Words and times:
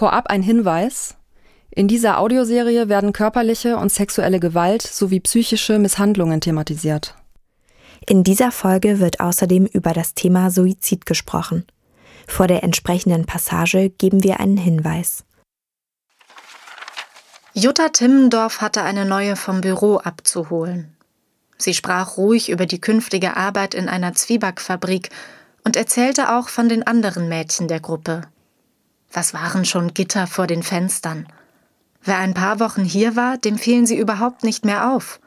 Vorab 0.00 0.28
ein 0.28 0.42
Hinweis. 0.42 1.14
In 1.70 1.86
dieser 1.86 2.20
Audioserie 2.20 2.88
werden 2.88 3.12
körperliche 3.12 3.76
und 3.76 3.92
sexuelle 3.92 4.40
Gewalt 4.40 4.80
sowie 4.80 5.20
psychische 5.20 5.78
Misshandlungen 5.78 6.40
thematisiert. 6.40 7.16
In 8.08 8.24
dieser 8.24 8.50
Folge 8.50 8.98
wird 8.98 9.20
außerdem 9.20 9.66
über 9.66 9.92
das 9.92 10.14
Thema 10.14 10.50
Suizid 10.50 11.04
gesprochen. 11.04 11.66
Vor 12.26 12.46
der 12.46 12.64
entsprechenden 12.64 13.26
Passage 13.26 13.90
geben 13.90 14.24
wir 14.24 14.40
einen 14.40 14.56
Hinweis. 14.56 15.24
Jutta 17.52 17.90
Timmendorf 17.90 18.62
hatte 18.62 18.80
eine 18.80 19.04
neue 19.04 19.36
vom 19.36 19.60
Büro 19.60 19.98
abzuholen. 19.98 20.96
Sie 21.58 21.74
sprach 21.74 22.16
ruhig 22.16 22.48
über 22.48 22.64
die 22.64 22.80
künftige 22.80 23.36
Arbeit 23.36 23.74
in 23.74 23.86
einer 23.90 24.14
Zwiebackfabrik 24.14 25.10
und 25.64 25.76
erzählte 25.76 26.34
auch 26.34 26.48
von 26.48 26.70
den 26.70 26.86
anderen 26.86 27.28
Mädchen 27.28 27.68
der 27.68 27.80
Gruppe. 27.80 28.22
Was 29.12 29.34
waren 29.34 29.64
schon 29.64 29.94
Gitter 29.94 30.26
vor 30.26 30.46
den 30.46 30.62
Fenstern? 30.62 31.26
Wer 32.02 32.18
ein 32.18 32.34
paar 32.34 32.60
Wochen 32.60 32.84
hier 32.84 33.16
war, 33.16 33.38
dem 33.38 33.58
fielen 33.58 33.86
sie 33.86 33.98
überhaupt 33.98 34.44
nicht 34.44 34.64
mehr 34.64 34.92
auf. 34.92 35.20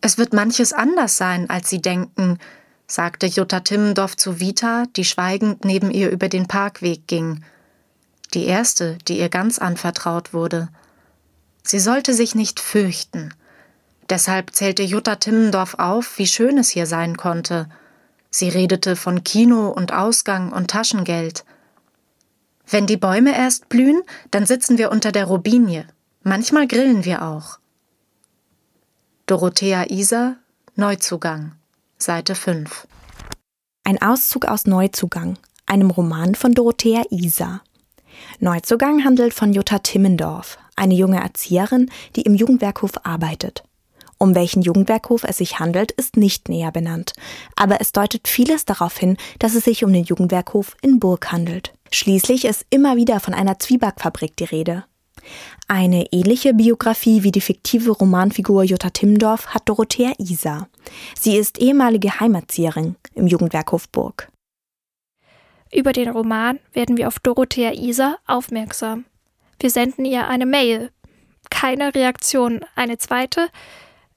Es 0.00 0.18
wird 0.18 0.32
manches 0.32 0.72
anders 0.72 1.16
sein, 1.16 1.50
als 1.50 1.68
sie 1.68 1.82
denken, 1.82 2.38
sagte 2.86 3.26
Jutta 3.26 3.60
Timmendorf 3.60 4.16
zu 4.16 4.40
Vita, 4.40 4.84
die 4.96 5.04
schweigend 5.04 5.64
neben 5.64 5.90
ihr 5.90 6.10
über 6.10 6.28
den 6.28 6.46
Parkweg 6.46 7.06
ging. 7.06 7.42
Die 8.34 8.44
erste, 8.44 8.98
die 9.08 9.18
ihr 9.18 9.28
ganz 9.28 9.58
anvertraut 9.58 10.32
wurde. 10.32 10.68
Sie 11.62 11.78
sollte 11.78 12.14
sich 12.14 12.34
nicht 12.34 12.60
fürchten. 12.60 13.32
Deshalb 14.10 14.54
zählte 14.54 14.82
Jutta 14.82 15.16
Timmendorf 15.16 15.74
auf, 15.74 16.18
wie 16.18 16.26
schön 16.26 16.58
es 16.58 16.68
hier 16.68 16.86
sein 16.86 17.16
konnte. 17.16 17.68
Sie 18.30 18.48
redete 18.48 18.96
von 18.96 19.24
Kino 19.24 19.68
und 19.68 19.92
Ausgang 19.92 20.52
und 20.52 20.68
Taschengeld. 20.68 21.44
Wenn 22.68 22.86
die 22.86 22.96
Bäume 22.96 23.36
erst 23.36 23.68
blühen, 23.68 24.02
dann 24.30 24.46
sitzen 24.46 24.78
wir 24.78 24.90
unter 24.90 25.12
der 25.12 25.26
Robinie. 25.26 25.86
Manchmal 26.22 26.66
grillen 26.66 27.04
wir 27.04 27.22
auch. 27.22 27.58
Dorothea 29.26 29.90
Iser, 29.90 30.36
Neuzugang, 30.74 31.52
Seite 31.98 32.34
5. 32.34 32.86
Ein 33.84 34.00
Auszug 34.00 34.46
aus 34.46 34.66
Neuzugang, 34.66 35.38
einem 35.66 35.90
Roman 35.90 36.34
von 36.34 36.52
Dorothea 36.52 37.02
Iser. 37.10 37.62
Neuzugang 38.40 39.04
handelt 39.04 39.34
von 39.34 39.52
Jutta 39.52 39.78
Timmendorf, 39.80 40.58
eine 40.76 40.94
junge 40.94 41.20
Erzieherin, 41.22 41.90
die 42.16 42.22
im 42.22 42.34
Jugendwerkhof 42.34 42.92
arbeitet. 43.04 43.64
Um 44.18 44.34
welchen 44.34 44.62
Jugendwerkhof 44.62 45.24
es 45.24 45.38
sich 45.38 45.58
handelt, 45.58 45.92
ist 45.92 46.16
nicht 46.16 46.48
näher 46.48 46.72
benannt, 46.72 47.12
aber 47.56 47.80
es 47.80 47.92
deutet 47.92 48.28
vieles 48.28 48.64
darauf 48.64 48.96
hin, 48.96 49.16
dass 49.38 49.54
es 49.54 49.64
sich 49.64 49.84
um 49.84 49.92
den 49.92 50.04
Jugendwerkhof 50.04 50.76
in 50.80 51.00
Burg 51.00 51.30
handelt. 51.32 51.74
Schließlich 51.94 52.44
ist 52.44 52.66
immer 52.70 52.96
wieder 52.96 53.20
von 53.20 53.34
einer 53.34 53.60
Zwiebackfabrik 53.60 54.36
die 54.36 54.44
Rede. 54.44 54.84
Eine 55.68 56.12
ähnliche 56.12 56.52
Biografie 56.52 57.22
wie 57.22 57.30
die 57.30 57.40
fiktive 57.40 57.92
Romanfigur 57.92 58.64
Jutta 58.64 58.90
Timmendorf 58.90 59.54
hat 59.54 59.68
Dorothea 59.68 60.12
Isa. 60.18 60.66
Sie 61.16 61.36
ist 61.36 61.60
ehemalige 61.60 62.18
Heimatzieherin 62.18 62.96
im 63.14 63.28
Jugendwerkhof 63.28 63.88
Burg. 63.90 64.28
Über 65.72 65.92
den 65.92 66.10
Roman 66.10 66.58
werden 66.72 66.96
wir 66.96 67.06
auf 67.06 67.20
Dorothea 67.20 67.72
Isa 67.72 68.18
aufmerksam. 68.26 69.04
Wir 69.60 69.70
senden 69.70 70.04
ihr 70.04 70.26
eine 70.26 70.46
Mail. 70.46 70.90
Keine 71.48 71.94
Reaktion. 71.94 72.64
Eine 72.74 72.98
zweite. 72.98 73.50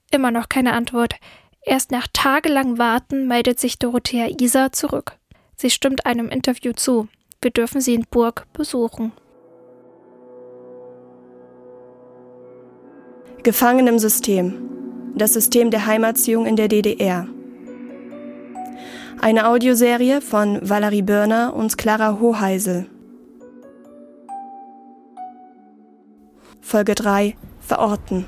Immer 0.09 0.31
noch 0.31 0.49
keine 0.49 0.73
Antwort. 0.73 1.13
Erst 1.61 1.91
nach 1.91 2.07
tagelangem 2.11 2.79
Warten 2.79 3.27
meldet 3.27 3.59
sich 3.59 3.77
Dorothea 3.77 4.29
Isa 4.41 4.71
zurück. 4.71 5.15
Sie 5.55 5.69
stimmt 5.69 6.07
einem 6.07 6.29
Interview 6.29 6.73
zu. 6.73 7.07
Wir 7.41 7.51
dürfen 7.51 7.81
sie 7.81 7.93
in 7.93 8.05
Burg 8.09 8.45
besuchen. 8.53 9.11
Gefangen 13.43 13.87
im 13.87 13.99
System. 13.99 14.69
Das 15.15 15.33
System 15.33 15.71
der 15.71 15.85
Heimatziehung 15.85 16.45
in 16.45 16.55
der 16.55 16.67
DDR. 16.67 17.27
Eine 19.19 19.47
Audioserie 19.47 20.21
von 20.21 20.59
Valerie 20.67 21.01
Börner 21.01 21.55
und 21.55 21.77
Clara 21.77 22.19
Hoheisel. 22.19 22.87
Folge 26.61 26.95
3 26.95 27.35
Verorten. 27.61 28.25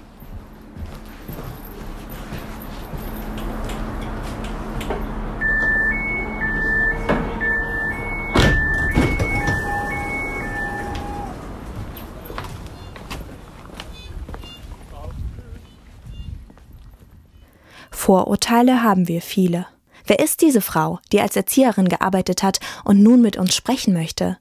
Vorurteile 18.10 18.82
haben 18.82 19.08
wir 19.08 19.22
viele. 19.22 19.68
Wer 20.08 20.18
ist 20.18 20.42
diese 20.42 20.62
Frau, 20.62 20.98
die 21.12 21.22
als 21.22 21.36
Erzieherin 21.36 21.88
gearbeitet 21.88 22.42
hat 22.42 22.60
und 22.84 23.04
nun 23.04 23.22
mit 23.22 23.38
uns 23.38 23.56
sprechen 23.56 23.94
möchte? 23.94 24.40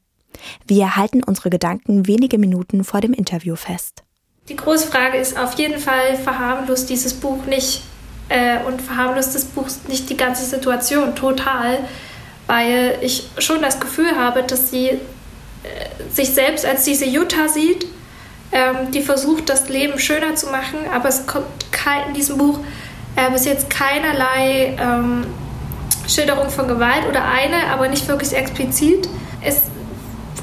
Wir 0.66 0.96
halten 0.96 1.22
unsere 1.22 1.50
Gedanken 1.50 2.06
wenige 2.06 2.38
Minuten 2.38 2.82
vor 2.82 3.02
dem 3.02 3.12
Interview 3.12 3.56
fest. 3.56 4.04
Die 4.48 4.56
große 4.56 4.86
Frage 4.86 5.18
ist 5.18 5.38
auf 5.38 5.52
jeden 5.58 5.78
Fall, 5.78 6.16
verharmlost 6.16 6.88
dieses 6.88 7.12
Buch 7.12 7.44
nicht 7.44 7.82
äh, 8.30 8.64
und 8.64 8.80
verharmlost 8.80 9.34
das 9.34 9.44
Buch 9.44 9.68
nicht 9.86 10.08
die 10.08 10.16
ganze 10.16 10.46
Situation 10.46 11.14
total, 11.14 11.80
weil 12.46 12.98
ich 13.02 13.28
schon 13.36 13.60
das 13.60 13.78
Gefühl 13.78 14.16
habe, 14.16 14.44
dass 14.44 14.70
sie 14.70 14.88
äh, 14.88 14.98
sich 16.10 16.30
selbst 16.30 16.64
als 16.64 16.84
diese 16.84 17.04
Jutta 17.04 17.48
sieht, 17.48 17.86
ähm, 18.50 18.90
die 18.92 19.02
versucht, 19.02 19.50
das 19.50 19.68
Leben 19.68 19.98
schöner 19.98 20.36
zu 20.36 20.46
machen, 20.46 20.78
aber 20.90 21.10
es 21.10 21.26
kommt 21.26 21.44
in 22.08 22.14
diesem 22.14 22.38
Buch 22.38 22.60
äh, 23.18 23.30
bis 23.30 23.44
jetzt 23.44 23.68
keinerlei 23.68 24.76
ähm, 24.80 25.26
Schilderung 26.06 26.50
von 26.50 26.68
Gewalt 26.68 27.06
oder 27.08 27.24
eine, 27.24 27.66
aber 27.72 27.88
nicht 27.88 28.06
wirklich 28.06 28.32
explizit. 28.32 29.08
Es 29.42 29.62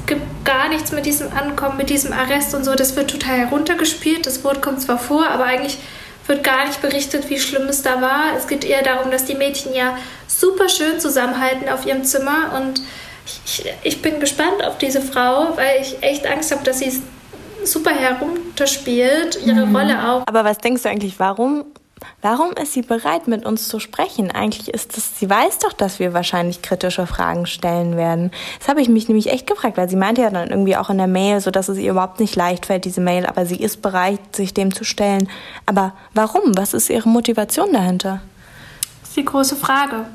gibt 0.06 0.44
gar 0.44 0.68
nichts 0.68 0.92
mit 0.92 1.06
diesem 1.06 1.32
Ankommen, 1.32 1.78
mit 1.78 1.90
diesem 1.90 2.12
Arrest 2.12 2.54
und 2.54 2.64
so. 2.64 2.74
Das 2.74 2.94
wird 2.94 3.10
total 3.10 3.38
heruntergespielt. 3.38 4.26
Das 4.26 4.44
Wort 4.44 4.62
kommt 4.62 4.82
zwar 4.82 4.98
vor, 4.98 5.26
aber 5.26 5.44
eigentlich 5.44 5.78
wird 6.26 6.44
gar 6.44 6.66
nicht 6.66 6.82
berichtet, 6.82 7.30
wie 7.30 7.38
schlimm 7.38 7.68
es 7.68 7.82
da 7.82 8.00
war. 8.02 8.36
Es 8.36 8.46
geht 8.46 8.64
eher 8.64 8.82
darum, 8.82 9.10
dass 9.10 9.24
die 9.24 9.34
Mädchen 9.34 9.74
ja 9.74 9.96
super 10.26 10.68
schön 10.68 11.00
zusammenhalten 11.00 11.68
auf 11.68 11.86
ihrem 11.86 12.04
Zimmer 12.04 12.52
und 12.56 12.82
ich, 13.44 13.64
ich 13.82 14.02
bin 14.02 14.20
gespannt 14.20 14.62
auf 14.64 14.78
diese 14.78 15.00
Frau, 15.00 15.56
weil 15.56 15.80
ich 15.80 16.02
echt 16.02 16.26
Angst 16.26 16.52
habe, 16.52 16.62
dass 16.62 16.78
sie 16.78 16.86
es 16.88 17.00
super 17.64 17.90
herunterspielt, 17.90 19.38
ihre 19.44 19.66
mhm. 19.66 19.74
Rolle 19.74 20.08
auch. 20.08 20.22
Aber 20.26 20.44
was 20.44 20.58
denkst 20.58 20.82
du 20.82 20.88
eigentlich, 20.88 21.18
warum 21.18 21.64
Warum 22.20 22.52
ist 22.52 22.74
sie 22.74 22.82
bereit, 22.82 23.26
mit 23.26 23.46
uns 23.46 23.68
zu 23.68 23.80
sprechen? 23.80 24.30
Eigentlich 24.30 24.68
ist 24.68 24.98
es, 24.98 25.18
sie 25.18 25.30
weiß 25.30 25.60
doch, 25.60 25.72
dass 25.72 25.98
wir 25.98 26.12
wahrscheinlich 26.12 26.60
kritische 26.60 27.06
Fragen 27.06 27.46
stellen 27.46 27.96
werden. 27.96 28.30
Das 28.58 28.68
habe 28.68 28.82
ich 28.82 28.88
mich 28.88 29.08
nämlich 29.08 29.30
echt 29.30 29.46
gefragt, 29.46 29.78
weil 29.78 29.88
sie 29.88 29.96
meinte 29.96 30.20
ja 30.20 30.30
dann 30.30 30.50
irgendwie 30.50 30.76
auch 30.76 30.90
in 30.90 30.98
der 30.98 31.06
Mail, 31.06 31.40
so 31.40 31.50
dass 31.50 31.68
es 31.68 31.78
ihr 31.78 31.92
überhaupt 31.92 32.20
nicht 32.20 32.36
leicht 32.36 32.66
fällt, 32.66 32.84
diese 32.84 33.00
Mail, 33.00 33.24
aber 33.24 33.46
sie 33.46 33.56
ist 33.56 33.80
bereit, 33.80 34.36
sich 34.36 34.52
dem 34.52 34.74
zu 34.74 34.84
stellen. 34.84 35.28
Aber 35.64 35.94
warum? 36.12 36.56
Was 36.56 36.74
ist 36.74 36.90
ihre 36.90 37.08
Motivation 37.08 37.72
dahinter? 37.72 38.20
Das 39.00 39.10
ist 39.10 39.16
die 39.16 39.24
große 39.24 39.56
Frage. 39.56 40.06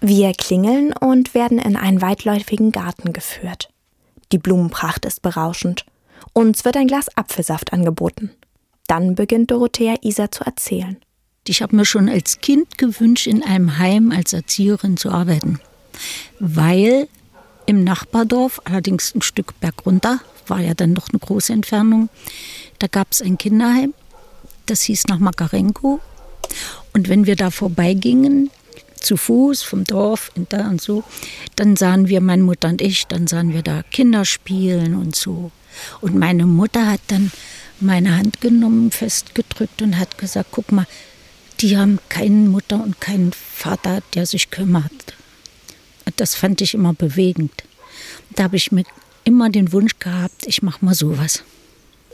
Wir 0.00 0.32
klingeln 0.32 0.94
und 0.98 1.34
werden 1.34 1.58
in 1.58 1.76
einen 1.76 2.00
weitläufigen 2.00 2.72
Garten 2.72 3.12
geführt. 3.12 3.68
Die 4.32 4.38
Blumenpracht 4.38 5.04
ist 5.04 5.20
berauschend. 5.22 5.84
Uns 6.32 6.64
wird 6.64 6.76
ein 6.76 6.86
Glas 6.86 7.14
Apfelsaft 7.16 7.72
angeboten. 7.72 8.30
Dann 8.92 9.14
beginnt 9.14 9.50
Dorothea 9.50 9.94
Isa 10.02 10.30
zu 10.30 10.44
erzählen. 10.44 10.98
Ich 11.48 11.62
habe 11.62 11.74
mir 11.74 11.86
schon 11.86 12.10
als 12.10 12.42
Kind 12.42 12.76
gewünscht, 12.76 13.26
in 13.26 13.42
einem 13.42 13.78
Heim 13.78 14.12
als 14.12 14.34
Erzieherin 14.34 14.98
zu 14.98 15.10
arbeiten, 15.10 15.60
weil 16.40 17.08
im 17.64 17.84
Nachbardorf, 17.84 18.60
allerdings 18.64 19.14
ein 19.14 19.22
Stück 19.22 19.58
bergunter, 19.60 20.20
war 20.46 20.60
ja 20.60 20.74
dann 20.74 20.94
doch 20.94 21.08
eine 21.08 21.20
große 21.20 21.54
Entfernung, 21.54 22.10
da 22.80 22.86
gab 22.86 23.12
es 23.12 23.22
ein 23.22 23.38
Kinderheim, 23.38 23.94
das 24.66 24.82
hieß 24.82 25.06
nach 25.06 25.20
Makarenko. 25.20 26.00
Und 26.92 27.08
wenn 27.08 27.24
wir 27.24 27.36
da 27.36 27.50
vorbeigingen, 27.50 28.50
zu 29.00 29.16
Fuß 29.16 29.62
vom 29.62 29.84
Dorf 29.84 30.30
und 30.36 30.82
so, 30.82 31.02
dann 31.56 31.76
sahen 31.76 32.08
wir, 32.08 32.20
meine 32.20 32.42
Mutter 32.42 32.68
und 32.68 32.82
ich, 32.82 33.06
dann 33.06 33.26
sahen 33.26 33.54
wir 33.54 33.62
da 33.62 33.84
Kinder 33.90 34.26
spielen 34.26 34.94
und 34.94 35.16
so. 35.16 35.50
Und 36.02 36.14
meine 36.14 36.44
Mutter 36.44 36.90
hat 36.90 37.00
dann 37.08 37.32
meine 37.82 38.16
Hand 38.16 38.40
genommen, 38.40 38.90
festgedrückt 38.90 39.82
und 39.82 39.98
hat 39.98 40.18
gesagt, 40.18 40.48
guck 40.52 40.72
mal, 40.72 40.86
die 41.60 41.76
haben 41.76 41.98
keine 42.08 42.48
Mutter 42.48 42.82
und 42.82 43.00
keinen 43.00 43.32
Vater, 43.32 44.02
der 44.14 44.26
sich 44.26 44.50
kümmert. 44.50 45.14
Das 46.16 46.34
fand 46.34 46.60
ich 46.60 46.74
immer 46.74 46.92
bewegend. 46.92 47.52
Da 48.34 48.44
habe 48.44 48.56
ich 48.56 48.72
mir 48.72 48.84
immer 49.24 49.50
den 49.50 49.72
Wunsch 49.72 49.98
gehabt, 49.98 50.46
ich 50.46 50.62
mache 50.62 50.84
mal 50.84 50.94
sowas. 50.94 51.44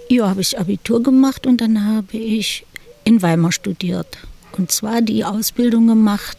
Ja, 0.09 0.29
habe 0.29 0.41
ich 0.41 0.59
Abitur 0.59 1.03
gemacht 1.03 1.47
und 1.47 1.61
dann 1.61 1.85
habe 1.85 2.17
ich 2.17 2.67
in 3.05 3.23
Weimar 3.23 3.53
studiert. 3.53 4.19
Und 4.53 4.73
zwar 4.73 5.03
die 5.03 5.25
Ausbildung 5.25 5.87
gemacht, 5.87 6.37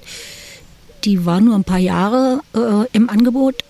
die 1.03 1.25
war 1.25 1.41
nur 1.41 1.55
ein 1.55 1.63
paar 1.63 1.79
Jahre 1.79 2.41
äh, 2.53 2.85
im 2.91 3.09
Angebot 3.09 3.63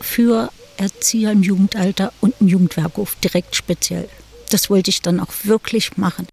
für 0.00 0.50
Erzieher 0.76 1.32
im 1.32 1.42
Jugendalter 1.42 2.12
und 2.20 2.34
im 2.40 2.48
Jugendwerkhof 2.48 3.14
direkt 3.16 3.54
speziell. 3.54 4.08
Das 4.54 4.70
wollte 4.70 4.90
ich 4.90 5.02
dann 5.02 5.18
auch 5.18 5.32
wirklich 5.42 5.96
machen. 5.96 6.28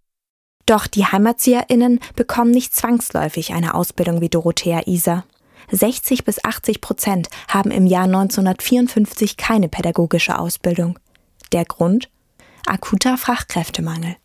Doch 0.68 0.86
die 0.86 1.08
HeimatzieherInnen 1.08 2.00
bekommen 2.16 2.52
nicht 2.52 2.76
zwangsläufig 2.76 3.52
eine 3.52 3.74
Ausbildung 3.74 4.22
wie 4.22 4.30
Dorothea 4.30 4.84
Isa. 4.86 5.24
60 5.72 6.24
bis 6.24 6.46
80 6.46 6.82
Prozent 6.82 7.30
haben 7.48 7.72
im 7.72 7.88
Jahr 7.88 8.04
1954 8.04 9.38
keine 9.38 9.70
pädagogische 9.70 10.38
Ausbildung. 10.38 11.00
Der 11.52 11.66
Grund? 11.66 12.12
Akuter 12.68 13.18
Fachkräftemangel. 13.18 14.18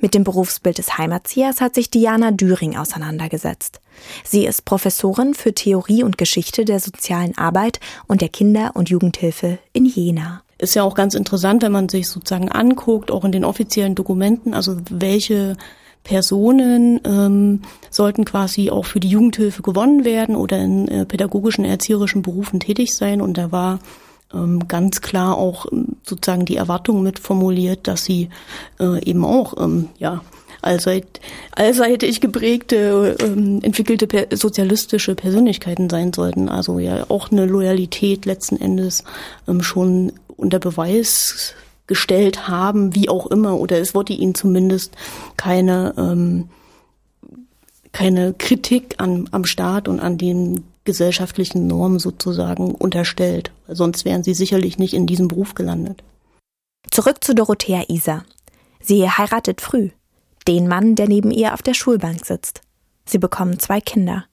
Mit 0.00 0.14
dem 0.14 0.24
Berufsbild 0.24 0.78
des 0.78 0.98
Heimatziehers 0.98 1.60
hat 1.60 1.76
sich 1.76 1.88
Diana 1.88 2.32
Düring 2.32 2.76
auseinandergesetzt. 2.76 3.80
Sie 4.24 4.44
ist 4.44 4.64
Professorin 4.64 5.34
für 5.34 5.54
Theorie 5.54 6.02
und 6.02 6.18
Geschichte 6.18 6.64
der 6.64 6.80
sozialen 6.80 7.38
Arbeit 7.38 7.78
und 8.08 8.22
der 8.22 8.28
Kinder- 8.28 8.72
und 8.74 8.90
Jugendhilfe 8.90 9.60
in 9.72 9.84
Jena. 9.84 10.42
Ist 10.60 10.74
ja 10.74 10.82
auch 10.82 10.94
ganz 10.94 11.14
interessant, 11.14 11.62
wenn 11.62 11.72
man 11.72 11.88
sich 11.88 12.08
sozusagen 12.08 12.50
anguckt, 12.50 13.10
auch 13.10 13.24
in 13.24 13.32
den 13.32 13.46
offiziellen 13.46 13.94
Dokumenten, 13.94 14.52
also 14.52 14.76
welche 14.90 15.56
Personen 16.04 17.00
ähm, 17.04 17.62
sollten 17.90 18.24
quasi 18.24 18.70
auch 18.70 18.84
für 18.84 19.00
die 19.00 19.08
Jugendhilfe 19.08 19.62
gewonnen 19.62 20.04
werden 20.04 20.36
oder 20.36 20.58
in 20.58 20.86
äh, 20.88 21.06
pädagogischen, 21.06 21.64
erzieherischen 21.64 22.22
Berufen 22.22 22.60
tätig 22.60 22.94
sein. 22.94 23.22
Und 23.22 23.38
da 23.38 23.52
war 23.52 23.78
ähm, 24.34 24.66
ganz 24.68 25.00
klar 25.00 25.36
auch 25.36 25.66
ähm, 25.72 25.96
sozusagen 26.02 26.44
die 26.44 26.56
Erwartung 26.56 27.02
mit 27.02 27.18
formuliert, 27.18 27.86
dass 27.88 28.04
sie 28.04 28.28
äh, 28.78 29.02
eben 29.04 29.24
auch 29.24 29.54
ähm, 29.62 29.88
ja 29.98 30.22
allseit, 30.62 31.20
allseitig 31.52 32.20
geprägte, 32.20 33.16
ähm, 33.20 33.60
entwickelte 33.62 34.06
per 34.06 34.26
sozialistische 34.36 35.14
Persönlichkeiten 35.14 35.88
sein 35.88 36.12
sollten. 36.12 36.48
Also 36.48 36.78
ja 36.78 37.06
auch 37.08 37.30
eine 37.30 37.46
Loyalität 37.46 38.26
letzten 38.26 38.60
Endes 38.60 39.04
ähm, 39.48 39.62
schon 39.62 40.12
unter 40.40 40.58
Beweis 40.58 41.54
gestellt 41.86 42.48
haben, 42.48 42.94
wie 42.94 43.08
auch 43.08 43.26
immer, 43.26 43.58
oder 43.58 43.80
es 43.80 43.94
wurde 43.94 44.12
ihnen 44.12 44.34
zumindest 44.34 44.94
keine, 45.36 45.94
ähm, 45.98 46.48
keine 47.92 48.32
Kritik 48.34 48.94
an, 48.98 49.28
am 49.32 49.44
Staat 49.44 49.88
und 49.88 49.98
an 49.98 50.16
den 50.16 50.64
gesellschaftlichen 50.84 51.66
Normen 51.66 51.98
sozusagen 51.98 52.74
unterstellt. 52.74 53.50
Sonst 53.68 54.04
wären 54.04 54.22
sie 54.22 54.34
sicherlich 54.34 54.78
nicht 54.78 54.94
in 54.94 55.06
diesem 55.06 55.28
Beruf 55.28 55.54
gelandet. 55.54 56.02
Zurück 56.90 57.22
zu 57.22 57.34
Dorothea 57.34 57.84
Isa. 57.88 58.24
Sie 58.80 59.08
heiratet 59.08 59.60
früh. 59.60 59.90
Den 60.48 60.68
Mann, 60.68 60.94
der 60.94 61.08
neben 61.08 61.30
ihr 61.30 61.54
auf 61.54 61.62
der 61.62 61.74
Schulbank 61.74 62.24
sitzt. 62.24 62.62
Sie 63.04 63.18
bekommen 63.18 63.58
zwei 63.58 63.80
Kinder. 63.80 64.24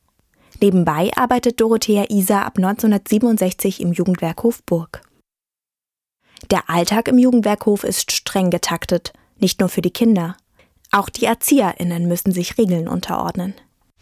Nebenbei 0.62 1.12
arbeitet 1.16 1.60
Dorothea 1.60 2.06
Isa 2.10 2.44
ab 2.44 2.58
1967 2.58 3.82
im 3.82 3.94
Jugendwerkhof 3.94 4.64
Burg. 4.64 5.02
Der 6.52 6.70
Alltag 6.70 7.08
im 7.08 7.18
Jugendwerkhof 7.18 7.84
ist 7.84 8.12
streng 8.12 8.50
getaktet, 8.50 9.14
nicht 9.40 9.60
nur 9.60 9.70
für 9.70 9.82
die 9.82 9.92
Kinder. 9.92 10.38
Auch 10.92 11.10
die 11.10 11.26
ErzieherInnen 11.26 12.08
müssen 12.08 12.32
sich 12.32 12.58
Regeln 12.58 12.88
unterordnen. 12.88 13.54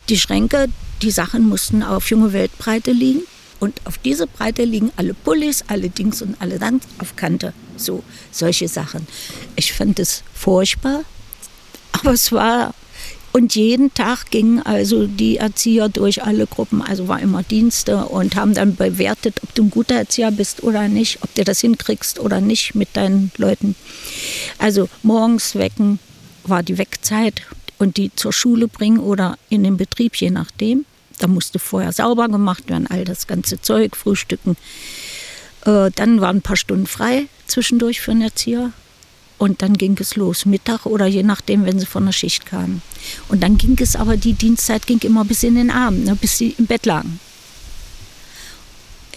Die 0.09 0.19
Schränke, 0.19 0.67
die 1.01 1.11
Sachen 1.11 1.49
mussten 1.49 1.81
auf 1.81 2.09
junge 2.09 2.33
Weltbreite 2.33 2.91
liegen. 2.91 3.21
Und 3.59 3.81
auf 3.85 3.97
diese 3.97 4.27
Breite 4.27 4.65
liegen 4.65 4.91
alle 4.97 5.13
Pullis, 5.13 5.63
alle 5.67 5.89
Dings 5.89 6.21
und 6.21 6.39
alle 6.41 6.59
dann 6.59 6.81
auf 6.99 7.15
Kante. 7.15 7.53
So, 7.77 8.03
solche 8.29 8.67
Sachen. 8.67 9.07
Ich 9.55 9.73
fand 9.73 9.97
es 9.97 10.23
furchtbar, 10.33 11.01
aber 11.93 12.11
es 12.11 12.31
war 12.31 12.73
und 13.35 13.53
jeden 13.53 13.93
Tag 13.93 14.31
gingen 14.31 14.65
also 14.65 15.07
die 15.07 15.35
Erzieher 15.35 15.89
durch 15.89 16.23
alle 16.23 16.47
Gruppen, 16.47 16.81
also 16.81 17.09
war 17.09 17.19
immer 17.19 17.43
Dienste 17.43 18.05
und 18.05 18.37
haben 18.37 18.53
dann 18.53 18.77
bewertet, 18.77 19.41
ob 19.43 19.53
du 19.53 19.63
ein 19.63 19.71
guter 19.71 19.95
Erzieher 19.95 20.31
bist 20.31 20.63
oder 20.63 20.87
nicht, 20.87 21.21
ob 21.21 21.35
du 21.35 21.43
das 21.43 21.59
hinkriegst 21.59 22.17
oder 22.17 22.39
nicht 22.39 22.75
mit 22.75 22.95
deinen 22.95 23.33
Leuten. 23.35 23.75
Also 24.57 24.87
morgens 25.03 25.55
wecken 25.55 25.99
war 26.45 26.63
die 26.63 26.77
Wegzeit 26.77 27.41
und 27.77 27.97
die 27.97 28.09
zur 28.15 28.31
Schule 28.31 28.69
bringen 28.69 28.99
oder 28.99 29.37
in 29.49 29.65
den 29.65 29.75
Betrieb, 29.75 30.15
je 30.15 30.29
nachdem. 30.29 30.85
Da 31.17 31.27
musste 31.27 31.59
vorher 31.59 31.91
sauber 31.91 32.29
gemacht 32.29 32.69
werden, 32.69 32.87
all 32.87 33.03
das 33.03 33.27
ganze 33.27 33.61
Zeug, 33.61 33.97
frühstücken. 33.97 34.55
Äh, 35.65 35.91
dann 35.93 36.21
waren 36.21 36.37
ein 36.37 36.41
paar 36.41 36.55
Stunden 36.55 36.87
frei 36.87 37.25
zwischendurch 37.47 37.99
für 37.99 38.11
einen 38.11 38.21
Erzieher. 38.21 38.71
Und 39.37 39.61
dann 39.61 39.73
ging 39.73 39.97
es 39.99 40.15
los, 40.15 40.45
Mittag 40.45 40.85
oder 40.85 41.05
je 41.07 41.23
nachdem, 41.23 41.65
wenn 41.65 41.79
sie 41.79 41.85
von 41.85 42.05
der 42.05 42.13
Schicht 42.13 42.45
kamen. 42.45 42.81
Und 43.27 43.43
dann 43.43 43.57
ging 43.57 43.77
es 43.81 43.95
aber, 43.95 44.15
die 44.15 44.33
Dienstzeit 44.33 44.87
ging 44.87 44.99
immer 44.99 45.25
bis 45.25 45.43
in 45.43 45.55
den 45.55 45.71
Abend, 45.71 46.05
ne, 46.05 46.15
bis 46.15 46.37
sie 46.37 46.55
im 46.57 46.67
Bett 46.67 46.85
lagen. 46.85 47.19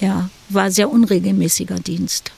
Ja, 0.01 0.31
war 0.49 0.71
sehr 0.71 0.91
unregelmäßiger 0.91 1.77
Dienst. 1.77 2.33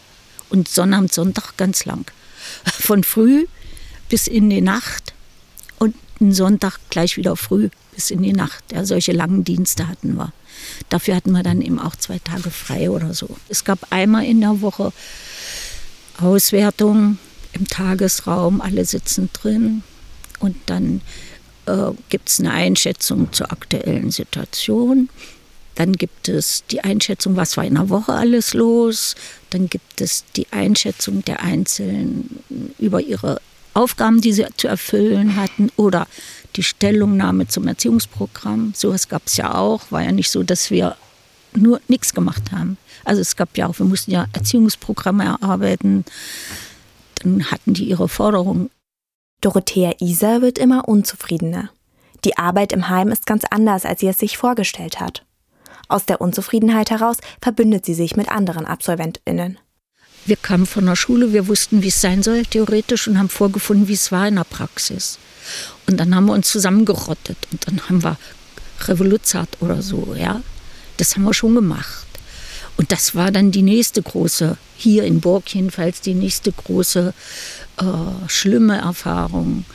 Und 0.50 0.68
Sonnabend, 0.68 1.12
Sonntag 1.12 1.56
ganz 1.56 1.84
lang. 1.84 2.10
Von 2.64 3.04
früh 3.04 3.46
bis 4.08 4.26
in 4.26 4.50
die 4.50 4.60
Nacht 4.60 5.14
und 5.78 5.94
Sonntag 6.34 6.78
gleich 6.90 7.16
wieder 7.16 7.36
früh 7.36 7.70
bis 7.94 8.10
in 8.10 8.22
die 8.22 8.32
Nacht. 8.32 8.64
Ja, 8.72 8.84
solche 8.84 9.12
langen 9.12 9.44
Dienste 9.44 9.88
hatten 9.88 10.16
wir. 10.16 10.32
Dafür 10.88 11.16
hatten 11.16 11.32
wir 11.32 11.42
dann 11.42 11.62
eben 11.62 11.78
auch 11.78 11.96
zwei 11.96 12.18
Tage 12.18 12.50
frei 12.50 12.90
oder 12.90 13.14
so. 13.14 13.36
Es 13.48 13.64
gab 13.64 13.90
einmal 13.90 14.24
in 14.24 14.40
der 14.40 14.60
Woche 14.60 14.92
Auswertung 16.18 17.18
im 17.52 17.66
Tagesraum, 17.66 18.60
alle 18.60 18.84
sitzen 18.84 19.30
drin 19.32 19.82
und 20.38 20.56
dann 20.66 21.00
äh, 21.66 21.92
gibt 22.08 22.28
es 22.28 22.40
eine 22.40 22.52
Einschätzung 22.52 23.32
zur 23.32 23.52
aktuellen 23.52 24.10
Situation. 24.10 25.08
Dann 25.74 25.92
gibt 25.92 26.28
es 26.28 26.64
die 26.70 26.80
Einschätzung, 26.80 27.36
was 27.36 27.56
war 27.56 27.64
in 27.64 27.74
der 27.74 27.88
Woche 27.88 28.12
alles 28.12 28.54
los. 28.54 29.14
Dann 29.50 29.68
gibt 29.68 30.00
es 30.00 30.24
die 30.36 30.46
Einschätzung 30.50 31.24
der 31.24 31.42
Einzelnen 31.42 32.40
über 32.78 33.00
ihre 33.00 33.40
Aufgaben, 33.72 34.20
die 34.20 34.32
sie 34.32 34.46
zu 34.56 34.68
erfüllen 34.68 35.36
hatten 35.36 35.70
oder 35.76 36.06
die 36.56 36.64
Stellungnahme 36.64 37.46
zum 37.46 37.66
Erziehungsprogramm. 37.68 38.72
Sowas 38.76 39.08
gab 39.08 39.22
es 39.26 39.36
ja 39.36 39.54
auch. 39.54 39.90
War 39.90 40.02
ja 40.02 40.12
nicht 40.12 40.30
so, 40.30 40.42
dass 40.42 40.70
wir 40.70 40.96
nur 41.54 41.80
nichts 41.88 42.14
gemacht 42.14 42.52
haben. 42.52 42.76
Also 43.04 43.20
es 43.22 43.36
gab 43.36 43.56
ja 43.56 43.66
auch, 43.66 43.78
wir 43.78 43.86
mussten 43.86 44.10
ja 44.10 44.26
Erziehungsprogramme 44.32 45.24
erarbeiten, 45.24 46.04
dann 47.20 47.50
hatten 47.50 47.74
die 47.74 47.84
ihre 47.84 48.08
Forderungen. 48.08 48.70
Dorothea 49.40 49.94
Isa 50.00 50.42
wird 50.42 50.58
immer 50.58 50.88
unzufriedener. 50.88 51.70
Die 52.24 52.36
Arbeit 52.36 52.72
im 52.72 52.88
Heim 52.88 53.08
ist 53.08 53.26
ganz 53.26 53.44
anders, 53.50 53.86
als 53.86 54.00
sie 54.00 54.08
es 54.08 54.18
sich 54.18 54.36
vorgestellt 54.36 55.00
hat. 55.00 55.24
Aus 55.88 56.06
der 56.06 56.20
Unzufriedenheit 56.20 56.90
heraus 56.90 57.16
verbündet 57.40 57.84
sie 57.86 57.94
sich 57.94 58.16
mit 58.16 58.28
anderen 58.30 58.66
AbsolventInnen. 58.66 59.58
Wir 60.26 60.36
kamen 60.36 60.66
von 60.66 60.84
der 60.84 60.96
Schule, 60.96 61.32
wir 61.32 61.48
wussten, 61.48 61.82
wie 61.82 61.88
es 61.88 62.00
sein 62.00 62.22
soll, 62.22 62.44
theoretisch, 62.44 63.08
und 63.08 63.18
haben 63.18 63.30
vorgefunden, 63.30 63.88
wie 63.88 63.94
es 63.94 64.12
war 64.12 64.28
in 64.28 64.36
der 64.36 64.44
Praxis. 64.44 65.18
Und 65.86 65.98
dann 65.98 66.14
haben 66.14 66.26
wir 66.26 66.34
uns 66.34 66.50
zusammengerottet 66.50 67.38
und 67.50 67.66
dann 67.66 67.88
haben 67.88 68.04
wir 68.04 68.18
Revoluzat 68.82 69.48
oder 69.60 69.82
so, 69.82 70.14
ja. 70.14 70.42
Das 70.98 71.16
haben 71.16 71.24
wir 71.24 71.34
schon 71.34 71.54
gemacht. 71.54 72.06
Und 72.80 72.92
das 72.92 73.14
war 73.14 73.30
dann 73.30 73.50
die 73.50 73.60
nächste 73.60 74.00
große, 74.00 74.56
hier 74.74 75.04
in 75.04 75.20
Burg 75.20 75.54
jedenfalls, 75.54 76.00
die 76.00 76.14
nächste 76.14 76.50
große 76.50 77.12
äh, 77.76 77.84
schlimme 78.26 78.78
Erfahrung, 78.78 79.66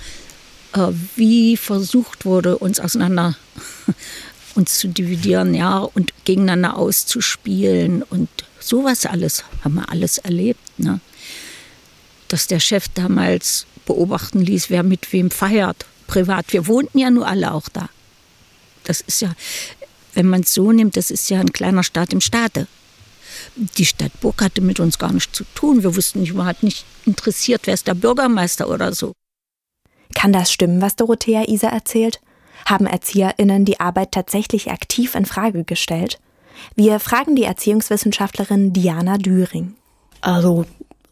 äh, 0.73 0.87
wie 1.15 1.55
versucht 1.55 2.25
wurde, 2.25 2.57
uns 2.57 2.79
auseinander 2.79 3.35
uns 4.55 4.79
zu 4.79 4.87
dividieren, 4.87 5.53
ja, 5.53 5.77
und 5.77 6.13
gegeneinander 6.25 6.77
auszuspielen 6.77 8.01
und 8.01 8.27
sowas 8.59 9.05
alles 9.05 9.43
haben 9.63 9.75
wir 9.75 9.87
alles 9.89 10.17
erlebt, 10.17 10.79
ne? 10.79 10.99
Dass 12.27 12.47
der 12.47 12.59
Chef 12.59 12.87
damals 12.95 13.67
beobachten 13.85 14.41
ließ, 14.41 14.71
wer 14.71 14.81
mit 14.81 15.13
wem 15.13 15.29
feiert, 15.29 15.85
privat. 16.07 16.51
Wir 16.51 16.65
wohnten 16.65 16.97
ja 16.97 17.11
nur 17.11 17.27
alle 17.27 17.53
auch 17.53 17.69
da. 17.69 17.87
Das 18.83 19.01
ist 19.01 19.21
ja, 19.21 19.35
wenn 20.15 20.27
man 20.27 20.41
es 20.41 20.55
so 20.55 20.71
nimmt, 20.71 20.97
das 20.97 21.11
ist 21.11 21.29
ja 21.29 21.39
ein 21.39 21.53
kleiner 21.53 21.83
Staat 21.83 22.11
im 22.11 22.19
Staate. 22.19 22.67
Die 23.55 23.85
Stadt 23.85 24.19
Burg 24.21 24.41
hatte 24.41 24.61
mit 24.61 24.79
uns 24.79 24.99
gar 24.99 25.13
nichts 25.13 25.33
zu 25.37 25.45
tun. 25.55 25.83
Wir 25.83 25.95
wussten 25.95 26.19
nicht, 26.19 26.33
man 26.33 26.45
hat 26.45 26.63
nicht 26.63 26.85
interessiert, 27.05 27.61
wer 27.65 27.73
ist 27.73 27.87
der 27.87 27.93
Bürgermeister 27.93 28.69
oder 28.69 28.93
so. 28.93 29.13
Kann 30.13 30.33
das 30.33 30.51
stimmen, 30.51 30.81
was 30.81 30.95
Dorothea 30.95 31.47
Isa 31.47 31.67
erzählt? 31.67 32.19
Haben 32.65 32.85
ErzieherInnen 32.85 33.65
die 33.65 33.79
Arbeit 33.79 34.11
tatsächlich 34.11 34.71
aktiv 34.71 35.15
in 35.15 35.25
Frage 35.25 35.63
gestellt? 35.63 36.19
Wir 36.75 36.99
fragen 36.99 37.35
die 37.35 37.43
Erziehungswissenschaftlerin 37.43 38.73
Diana 38.73 39.17
Düring. 39.17 39.75
Also 40.21 40.65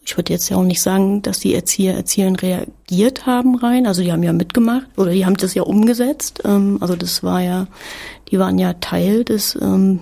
ich 0.06 0.18
würde 0.18 0.34
jetzt 0.34 0.50
ja 0.50 0.58
auch 0.58 0.64
nicht 0.64 0.82
sagen, 0.82 1.22
dass 1.22 1.40
die 1.40 1.54
Erzieher, 1.54 1.96
Erzieherinnen 1.96 2.36
reagiert 2.36 3.26
haben 3.26 3.56
rein. 3.56 3.88
Also 3.88 4.02
die 4.02 4.12
haben 4.12 4.24
ja 4.24 4.34
mitgemacht 4.34 4.88
oder 4.98 5.12
die 5.12 5.26
haben 5.26 5.38
das 5.38 5.54
ja 5.54 5.64
umgesetzt. 5.64 6.42
Ähm, 6.44 6.78
also 6.82 6.96
das 6.96 7.24
war 7.24 7.42
ja, 7.42 7.68
die 8.32 8.40
waren 8.40 8.60
ja 8.60 8.74
Teil 8.74 9.24
des 9.24 9.58
ähm, 9.62 10.00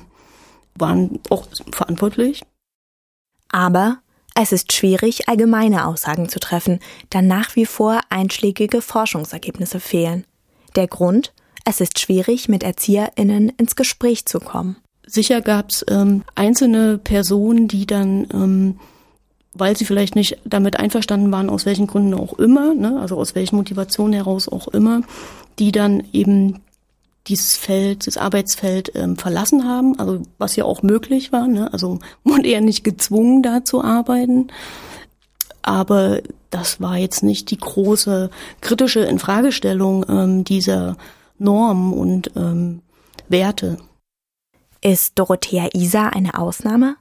waren 0.82 1.20
auch 1.30 1.48
verantwortlich. 1.72 2.44
Aber 3.50 4.00
es 4.34 4.52
ist 4.52 4.72
schwierig, 4.72 5.28
allgemeine 5.28 5.86
Aussagen 5.86 6.30
zu 6.30 6.40
treffen, 6.40 6.80
da 7.10 7.22
nach 7.22 7.56
wie 7.56 7.66
vor 7.66 8.00
einschlägige 8.10 8.82
Forschungsergebnisse 8.82 9.80
fehlen. 9.80 10.26
Der 10.76 10.88
Grund? 10.88 11.34
Es 11.66 11.82
ist 11.82 12.00
schwierig, 12.00 12.48
mit 12.50 12.64
ErzieherInnen 12.64 13.50
ins 13.50 13.76
Gespräch 13.76 14.26
zu 14.26 14.40
kommen. 14.40 14.78
Sicher 15.06 15.42
gab 15.42 15.70
es 15.70 15.86
ähm, 15.90 16.24
einzelne 16.36 16.98
Personen, 16.98 17.68
die 17.68 17.86
dann, 17.86 18.28
ähm, 18.34 18.80
weil 19.54 19.76
sie 19.76 19.86
vielleicht 19.86 20.16
nicht 20.16 20.38
damit 20.46 20.80
einverstanden 20.80 21.32
waren, 21.32 21.50
aus 21.50 21.66
welchen 21.66 21.88
Gründen 21.88 22.14
auch 22.14 22.40
immer, 22.40 22.74
ne, 22.74 23.00
also 23.00 23.18
aus 23.18 23.36
welchen 23.36 23.58
Motivationen 23.58 24.14
heraus 24.14 24.48
auch 24.48 24.70
immer, 24.70 25.02
die 25.60 25.72
dann 25.72 26.04
eben 26.14 26.62
dieses 27.28 27.56
Feld, 27.56 28.08
das 28.08 28.18
Arbeitsfeld 28.18 28.92
ähm, 28.96 29.16
verlassen 29.16 29.66
haben, 29.66 29.98
also 30.00 30.24
was 30.38 30.56
ja 30.56 30.66
auch 30.66 30.82
möglich 30.82 31.32
war, 31.32 31.48
ne? 31.48 31.72
also 31.72 32.00
wurde 32.24 32.48
eher 32.48 32.62
nicht 32.62 32.84
gezwungen, 32.84 33.44
da 33.44 33.64
zu 33.64 33.84
arbeiten. 33.84 34.48
Aber 35.62 36.22
das 36.50 36.82
war 36.82 36.98
jetzt 36.98 37.22
nicht 37.22 37.52
die 37.52 37.58
große 37.58 38.32
kritische 38.62 39.02
Infragestellung 39.02 40.06
ähm, 40.10 40.44
dieser 40.44 40.98
Normen 41.38 41.94
und 41.94 42.32
ähm, 42.36 42.82
Werte. 43.30 43.78
Ist 44.82 45.20
Dorothea 45.20 45.70
Isa 45.74 46.08
eine 46.08 46.40
Ausnahme? 46.40 46.96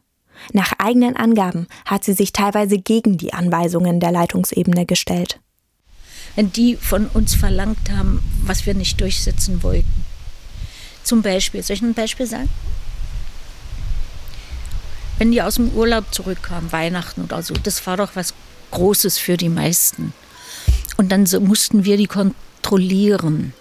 Nach 0.53 0.73
eigenen 0.79 1.17
Angaben 1.17 1.67
hat 1.85 2.05
sie 2.05 2.12
sich 2.12 2.33
teilweise 2.33 2.79
gegen 2.79 3.17
die 3.17 3.33
Anweisungen 3.33 4.00
der 4.00 4.12
Leitungsebene 4.12 4.87
gestellt. 4.87 5.41
Wenn 6.35 6.53
die 6.53 6.77
von 6.77 7.07
uns 7.07 7.35
verlangt 7.35 7.91
haben, 7.91 8.23
was 8.45 8.67
wir 8.67 8.75
nicht 8.75 9.00
durchsetzen 9.00 9.62
wollten. 9.62 10.10
Zum 11.02 11.23
Beispiel, 11.23 11.62
soll 11.62 11.76
ich 11.76 11.83
ein 11.83 11.95
Beispiel 11.95 12.26
sagen? 12.26 12.49
Wenn 15.19 15.33
die 15.33 15.42
aus 15.42 15.57
dem 15.57 15.71
Urlaub 15.71 16.14
zurückkamen, 16.14 16.73
Weihnachten 16.73 17.23
oder 17.23 17.42
so, 17.42 17.54
das 17.54 17.87
war 17.87 17.97
doch 17.97 18.11
was 18.14 18.33
Großes 18.71 19.19
für 19.19 19.37
die 19.37 19.49
meisten. 19.49 20.12
Und 20.97 21.11
dann 21.11 21.26
so 21.26 21.40
mussten 21.40 21.85
wir 21.85 21.97
die 21.97 22.07
kontrollieren. 22.07 23.52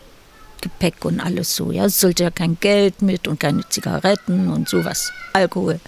Gepäck 0.62 1.05
und 1.05 1.19
alles 1.19 1.55
so. 1.55 1.72
Ja, 1.72 1.86
es 1.86 2.00
sollte 2.00 2.24
ja 2.24 2.31
kein 2.31 2.58
Geld 2.60 3.01
mit 3.01 3.27
und 3.27 3.39
keine 3.39 3.67
Zigaretten 3.69 4.51
und 4.51 4.67
sowas. 4.67 5.12
Alkohol. 5.34 5.79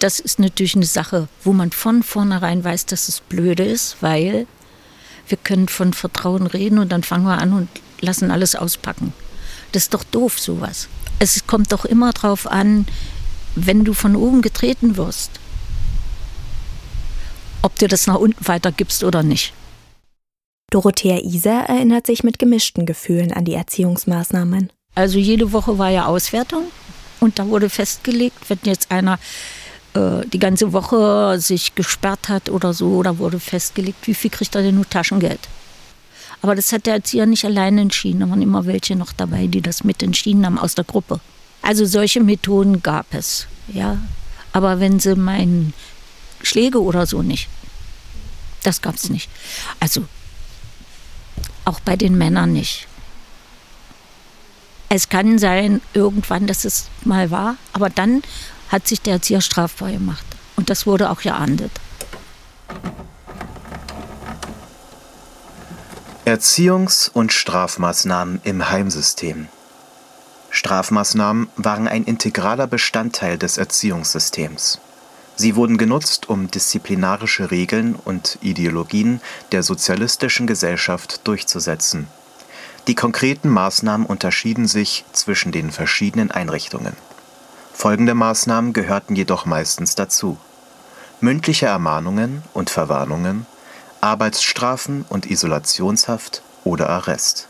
Das 0.00 0.18
ist 0.18 0.38
natürlich 0.38 0.76
eine 0.76 0.86
Sache, 0.86 1.28
wo 1.44 1.52
man 1.52 1.72
von 1.72 2.02
vornherein 2.02 2.64
weiß, 2.64 2.86
dass 2.86 3.08
es 3.08 3.20
blöde 3.20 3.64
ist, 3.64 3.96
weil 4.00 4.46
wir 5.28 5.36
können 5.36 5.68
von 5.68 5.92
Vertrauen 5.92 6.46
reden 6.46 6.78
und 6.78 6.90
dann 6.90 7.02
fangen 7.02 7.24
wir 7.24 7.38
an 7.38 7.52
und 7.52 7.68
lassen 8.00 8.30
alles 8.30 8.56
auspacken. 8.56 9.12
Das 9.72 9.84
ist 9.84 9.94
doch 9.94 10.04
doof, 10.04 10.38
sowas. 10.38 10.88
Es 11.18 11.46
kommt 11.46 11.72
doch 11.72 11.84
immer 11.84 12.12
darauf 12.12 12.46
an, 12.46 12.86
wenn 13.54 13.84
du 13.84 13.92
von 13.92 14.16
oben 14.16 14.42
getreten 14.42 14.96
wirst, 14.96 15.30
ob 17.62 17.78
du 17.78 17.88
das 17.88 18.06
nach 18.06 18.16
unten 18.16 18.46
weitergibst 18.46 19.04
oder 19.04 19.22
nicht. 19.22 19.52
Dorothea 20.70 21.18
Iser 21.18 21.64
erinnert 21.68 22.06
sich 22.06 22.22
mit 22.22 22.38
gemischten 22.38 22.86
Gefühlen 22.86 23.32
an 23.32 23.44
die 23.44 23.54
Erziehungsmaßnahmen. 23.54 24.72
Also 24.94 25.18
jede 25.18 25.52
Woche 25.52 25.78
war 25.78 25.90
ja 25.90 26.06
Auswertung 26.06 26.64
und 27.18 27.38
da 27.38 27.48
wurde 27.48 27.68
festgelegt, 27.68 28.48
wenn 28.48 28.58
jetzt 28.64 28.90
einer 28.90 29.18
äh, 29.94 30.26
die 30.32 30.38
ganze 30.38 30.72
Woche 30.72 31.38
sich 31.40 31.74
gesperrt 31.74 32.28
hat 32.28 32.48
oder 32.48 32.72
so, 32.72 33.02
da 33.02 33.18
wurde 33.18 33.40
festgelegt, 33.40 34.06
wie 34.06 34.14
viel 34.14 34.30
kriegt 34.30 34.54
er 34.54 34.62
denn 34.62 34.76
nur 34.76 34.88
Taschengeld. 34.88 35.40
Aber 36.42 36.54
das 36.54 36.72
hat 36.72 36.86
der 36.86 36.94
Erzieher 36.94 37.26
nicht 37.26 37.44
alleine 37.44 37.82
entschieden, 37.82 38.20
da 38.20 38.30
waren 38.30 38.42
immer 38.42 38.66
welche 38.66 38.96
noch 38.96 39.12
dabei, 39.12 39.46
die 39.46 39.60
das 39.60 39.84
mit 39.84 40.02
entschieden 40.02 40.46
haben 40.46 40.58
aus 40.58 40.74
der 40.74 40.84
Gruppe. 40.84 41.20
Also 41.62 41.84
solche 41.84 42.20
Methoden 42.20 42.82
gab 42.82 43.12
es, 43.12 43.46
ja. 43.68 43.98
Aber 44.52 44.80
wenn 44.80 44.98
sie 44.98 45.14
meinen 45.14 45.74
Schläge 46.42 46.82
oder 46.82 47.06
so 47.06 47.22
nicht, 47.22 47.48
das 48.62 48.80
gab 48.80 48.96
es 48.96 49.10
nicht. 49.10 49.28
Also 49.78 50.04
auch 51.64 51.80
bei 51.80 51.96
den 51.96 52.16
Männern 52.16 52.52
nicht. 52.52 52.86
Es 54.88 55.08
kann 55.08 55.38
sein, 55.38 55.80
irgendwann, 55.94 56.46
dass 56.46 56.64
es 56.64 56.88
mal 57.04 57.30
war, 57.30 57.56
aber 57.72 57.90
dann 57.90 58.22
hat 58.70 58.88
sich 58.88 59.00
der 59.00 59.14
Erzieher 59.14 59.40
strafbar 59.40 59.92
gemacht. 59.92 60.24
Und 60.56 60.68
das 60.68 60.86
wurde 60.86 61.10
auch 61.10 61.20
geahndet. 61.20 61.70
Erziehungs- 66.26 67.10
und 67.10 67.32
Strafmaßnahmen 67.32 68.42
im 68.44 68.70
Heimsystem. 68.70 69.48
Strafmaßnahmen 70.50 71.48
waren 71.56 71.88
ein 71.88 72.04
integraler 72.04 72.66
Bestandteil 72.66 73.38
des 73.38 73.56
Erziehungssystems. 73.56 74.80
Sie 75.36 75.56
wurden 75.56 75.78
genutzt, 75.78 76.28
um 76.28 76.50
disziplinarische 76.50 77.50
Regeln 77.50 77.94
und 77.94 78.36
Ideologien 78.42 79.22
der 79.52 79.62
sozialistischen 79.62 80.46
Gesellschaft 80.46 81.26
durchzusetzen. 81.26 82.06
Die 82.86 82.94
konkreten 82.94 83.48
Maßnahmen 83.48 84.06
unterschieden 84.06 84.68
sich 84.68 85.06
zwischen 85.12 85.52
den 85.52 85.70
verschiedenen 85.70 86.30
Einrichtungen. 86.30 86.92
Folgende 87.72 88.14
Maßnahmen 88.14 88.74
gehörten 88.74 89.16
jedoch 89.16 89.46
meistens 89.46 89.94
dazu: 89.94 90.36
mündliche 91.22 91.66
Ermahnungen 91.66 92.42
und 92.52 92.68
Verwarnungen, 92.68 93.46
Arbeitsstrafen 94.00 95.04
und 95.08 95.30
Isolationshaft 95.30 96.42
oder 96.64 96.88
Arrest 96.88 97.48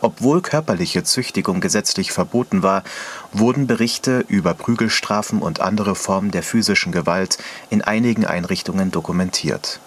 obwohl 0.00 0.40
körperliche 0.42 1.02
Züchtigung 1.02 1.60
gesetzlich 1.60 2.12
verboten 2.12 2.62
war, 2.62 2.84
wurden 3.32 3.66
Berichte 3.66 4.24
über 4.28 4.54
Prügelstrafen 4.54 5.40
und 5.40 5.60
andere 5.60 5.94
Formen 5.94 6.30
der 6.30 6.42
physischen 6.42 6.92
Gewalt 6.92 7.38
in 7.70 7.82
einigen 7.82 8.24
Einrichtungen 8.24 8.90
dokumentiert. 8.90 9.80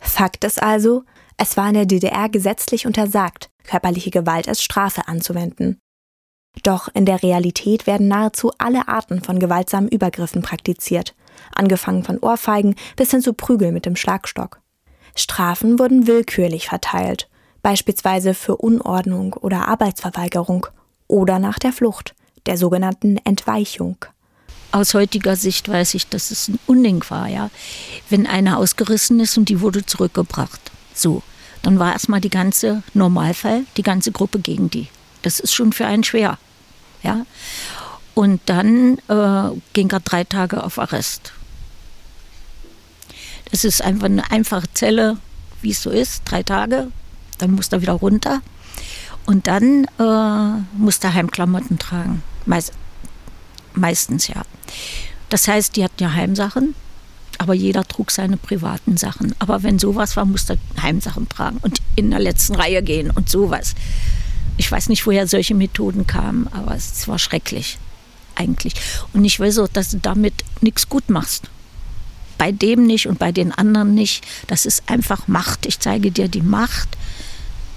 Fakt 0.00 0.44
ist 0.44 0.62
also, 0.62 1.04
es 1.36 1.56
war 1.56 1.68
in 1.68 1.74
der 1.74 1.86
DDR 1.86 2.28
gesetzlich 2.28 2.86
untersagt, 2.86 3.48
körperliche 3.64 4.10
Gewalt 4.10 4.48
als 4.48 4.62
Strafe 4.62 5.06
anzuwenden. 5.06 5.78
Doch 6.64 6.88
in 6.92 7.04
der 7.04 7.22
Realität 7.22 7.86
werden 7.86 8.08
nahezu 8.08 8.50
alle 8.58 8.88
Arten 8.88 9.22
von 9.22 9.38
gewaltsamen 9.38 9.88
Übergriffen 9.88 10.42
praktiziert, 10.42 11.14
angefangen 11.54 12.04
von 12.04 12.18
Ohrfeigen 12.18 12.74
bis 12.96 13.10
hin 13.10 13.22
zu 13.22 13.32
Prügel 13.32 13.72
mit 13.72 13.86
dem 13.86 13.96
Schlagstock. 13.96 14.60
Strafen 15.14 15.78
wurden 15.78 16.06
willkürlich 16.06 16.68
verteilt 16.68 17.28
beispielsweise 17.62 18.34
für 18.34 18.56
Unordnung 18.56 19.34
oder 19.34 19.68
Arbeitsverweigerung 19.68 20.66
oder 21.06 21.38
nach 21.38 21.58
der 21.58 21.72
Flucht, 21.72 22.14
der 22.46 22.56
sogenannten 22.56 23.18
Entweichung. 23.24 23.96
Aus 24.70 24.94
heutiger 24.94 25.36
Sicht 25.36 25.68
weiß 25.68 25.94
ich, 25.94 26.08
dass 26.08 26.30
es 26.30 26.48
ein 26.48 26.58
Unding 26.66 27.02
war, 27.08 27.26
ja. 27.28 27.50
Wenn 28.10 28.26
einer 28.26 28.58
ausgerissen 28.58 29.18
ist 29.20 29.38
und 29.38 29.48
die 29.48 29.60
wurde 29.60 29.84
zurückgebracht. 29.84 30.60
So. 30.94 31.22
Dann 31.62 31.78
war 31.78 31.92
erstmal 31.92 32.20
die 32.20 32.30
ganze 32.30 32.82
Normalfall, 32.94 33.64
die 33.76 33.82
ganze 33.82 34.12
Gruppe 34.12 34.38
gegen 34.38 34.70
die. 34.70 34.88
Das 35.22 35.40
ist 35.40 35.52
schon 35.52 35.72
für 35.72 35.86
einen 35.86 36.04
schwer. 36.04 36.38
Ja. 37.02 37.26
Und 38.18 38.40
dann 38.46 38.98
äh, 39.06 39.56
ging 39.74 39.92
er 39.92 40.00
drei 40.00 40.24
Tage 40.24 40.64
auf 40.64 40.80
Arrest. 40.80 41.32
Das 43.52 43.62
ist 43.62 43.80
einfach 43.80 44.06
eine 44.06 44.28
einfache 44.32 44.66
Zelle, 44.74 45.18
wie 45.62 45.70
es 45.70 45.80
so 45.80 45.90
ist, 45.90 46.22
drei 46.24 46.42
Tage, 46.42 46.90
dann 47.38 47.52
muss 47.52 47.68
er 47.68 47.80
wieder 47.80 47.92
runter. 47.92 48.42
Und 49.24 49.46
dann 49.46 49.84
äh, 50.00 50.62
muss 50.76 50.98
er 50.98 51.14
Heimklamotten 51.14 51.78
tragen. 51.78 52.24
Meist, 52.44 52.72
meistens 53.74 54.26
ja. 54.26 54.42
Das 55.28 55.46
heißt, 55.46 55.76
die 55.76 55.84
hatten 55.84 56.02
ja 56.02 56.12
Heimsachen, 56.12 56.74
aber 57.38 57.54
jeder 57.54 57.84
trug 57.84 58.10
seine 58.10 58.36
privaten 58.36 58.96
Sachen. 58.96 59.32
Aber 59.38 59.62
wenn 59.62 59.78
sowas 59.78 60.16
war, 60.16 60.24
musste 60.24 60.58
er 60.74 60.82
Heimsachen 60.82 61.28
tragen 61.28 61.58
und 61.62 61.80
in 61.94 62.10
der 62.10 62.18
letzten 62.18 62.56
Reihe 62.56 62.82
gehen 62.82 63.12
und 63.12 63.28
sowas. 63.30 63.76
Ich 64.56 64.72
weiß 64.72 64.88
nicht, 64.88 65.06
woher 65.06 65.28
solche 65.28 65.54
Methoden 65.54 66.08
kamen, 66.08 66.48
aber 66.48 66.74
es 66.74 67.06
war 67.06 67.20
schrecklich 67.20 67.78
eigentlich. 68.38 68.74
Und 69.12 69.24
ich 69.24 69.38
weiß 69.38 69.58
auch, 69.58 69.68
dass 69.68 69.90
du 69.90 69.98
damit 69.98 70.34
nichts 70.60 70.88
gut 70.88 71.10
machst. 71.10 71.44
Bei 72.38 72.52
dem 72.52 72.86
nicht 72.86 73.08
und 73.08 73.18
bei 73.18 73.32
den 73.32 73.52
anderen 73.52 73.94
nicht. 73.94 74.24
Das 74.46 74.64
ist 74.64 74.84
einfach 74.86 75.26
Macht. 75.26 75.66
Ich 75.66 75.80
zeige 75.80 76.10
dir 76.10 76.28
die 76.28 76.42
Macht 76.42 76.96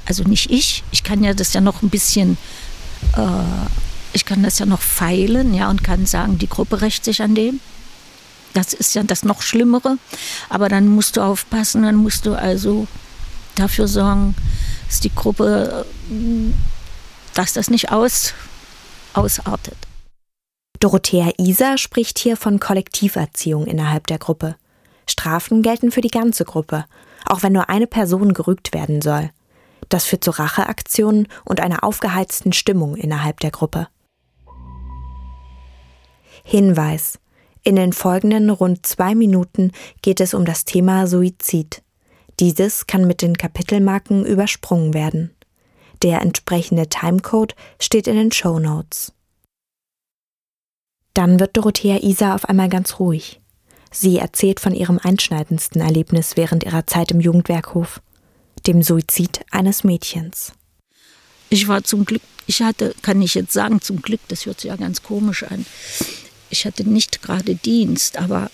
also 0.06 0.24
nicht 0.24 0.51
ich, 0.51 0.84
ich 0.91 1.03
kann 1.03 1.24
ja 1.24 1.34
das 1.34 1.53
ja 1.53 1.62
noch 1.62 1.82
ein 1.82 1.89
bisschen, 1.89 2.38
äh, 3.15 3.68
ich 4.13 4.25
kann 4.25 4.44
das 4.44 4.60
ja 4.60 4.65
noch 4.65 4.82
feilen, 4.82 5.53
ja, 5.53 5.70
und 5.70 5.84
kann 5.84 6.06
sagen, 6.06 6.38
die 6.38 6.50
Gruppe 6.50 6.82
rächt 6.82 7.06
sich 7.06 7.22
an 7.22 7.36
dem. 7.36 7.60
Das 8.53 8.74
ist 8.74 8.94
ja 8.96 9.03
das 9.03 9.24
noch 9.24 9.41
Schlimmere. 9.41 9.98
Aber 10.50 10.68
dann 10.68 10.89
musst 10.89 11.15
du 11.15 11.22
aufpassen, 11.22 11.84
dann 11.84 11.96
musst 11.96 12.25
du 12.25 12.34
also 12.34 12.88
dafür 13.56 13.88
sorgen, 13.88 14.36
dass 14.88 15.00
die 15.00 15.13
Gruppe, 15.15 15.86
äh, 16.10 16.53
dass 17.34 17.53
das 17.53 17.70
nicht 17.70 17.91
aus, 17.91 18.34
ausartet. 19.13 19.77
Dorothea 20.82 21.32
Isa 21.38 21.78
spricht 21.78 22.18
hier 22.18 22.36
von 22.36 22.60
Kollektiverziehung 22.60 23.68
innerhalb 23.68 24.08
der 24.08 24.18
Gruppe. 24.18 24.56
Strafen 25.08 25.62
gelten 25.62 25.92
für 25.92 26.02
die 26.02 26.10
ganze 26.10 26.44
Gruppe, 26.44 26.86
auch 27.28 27.44
wenn 27.44 27.54
nur 27.54 27.70
eine 27.70 27.86
Person 27.86 28.34
gerügt 28.34 28.74
werden 28.74 29.00
soll. 29.00 29.30
Das 29.90 30.06
führt 30.06 30.24
zu 30.24 30.32
Racheaktionen 30.32 31.28
und 31.46 31.60
einer 31.60 31.84
aufgeheizten 31.84 32.52
Stimmung 32.52 32.96
innerhalb 32.96 33.40
der 33.42 33.52
Gruppe. 33.52 33.90
Hinweis. 36.44 37.20
In 37.64 37.76
den 37.76 37.94
folgenden 37.94 38.50
rund 38.50 38.84
zwei 38.84 39.14
Minuten 39.14 39.74
geht 40.02 40.20
es 40.20 40.34
um 40.34 40.46
das 40.46 40.66
Thema 40.66 41.06
Suizid. 41.06 41.84
Dieses 42.40 42.88
kann 42.88 43.06
mit 43.06 43.22
den 43.22 43.38
Kapitelmarken 43.38 44.26
übersprungen 44.26 44.96
werden. 44.96 45.36
Der 46.02 46.22
entsprechende 46.22 46.88
Timecode 46.88 47.56
steht 47.78 48.08
in 48.08 48.16
den 48.16 48.32
Show 48.32 48.58
Notes. 48.58 49.14
Dann 51.13 51.39
wird 51.39 51.58
Dorothea 51.58 52.01
Isa 52.01 52.36
auf 52.36 52.46
einmal 52.46 52.70
ganz 52.70 53.00
ruhig. 53.00 53.39
Sie 53.91 54.18
erzählt 54.18 54.60
von 54.62 54.74
ihrem 54.74 55.00
einschneidendsten 55.00 55.82
Erlebnis 55.82 56.38
während 56.38 56.63
ihrer 56.63 56.88
Zeit 56.88 57.12
im 57.12 57.20
Jugendwerkhof, 57.20 58.01
dem 58.65 58.82
Suizid 58.82 59.41
eines 59.51 59.84
Mädchens. 59.84 60.53
Ich 61.50 61.68
war 61.68 61.84
zum 61.84 62.06
Glück, 62.06 62.22
ich 62.48 62.62
hatte, 62.62 62.96
kann 63.01 63.22
ich 63.22 63.36
jetzt 63.36 63.51
sagen, 63.51 63.82
zum 63.82 64.01
Glück, 64.01 64.22
das 64.30 64.46
hört 64.46 64.62
sich 64.62 64.70
ja 64.70 64.77
ganz 64.77 65.03
komisch 65.03 65.44
an. 65.44 65.65
Ich 66.50 66.65
hatte 66.65 66.86
nicht 66.88 67.22
gerade 67.22 67.56
Dienst, 67.56 68.18
aber 68.18 68.50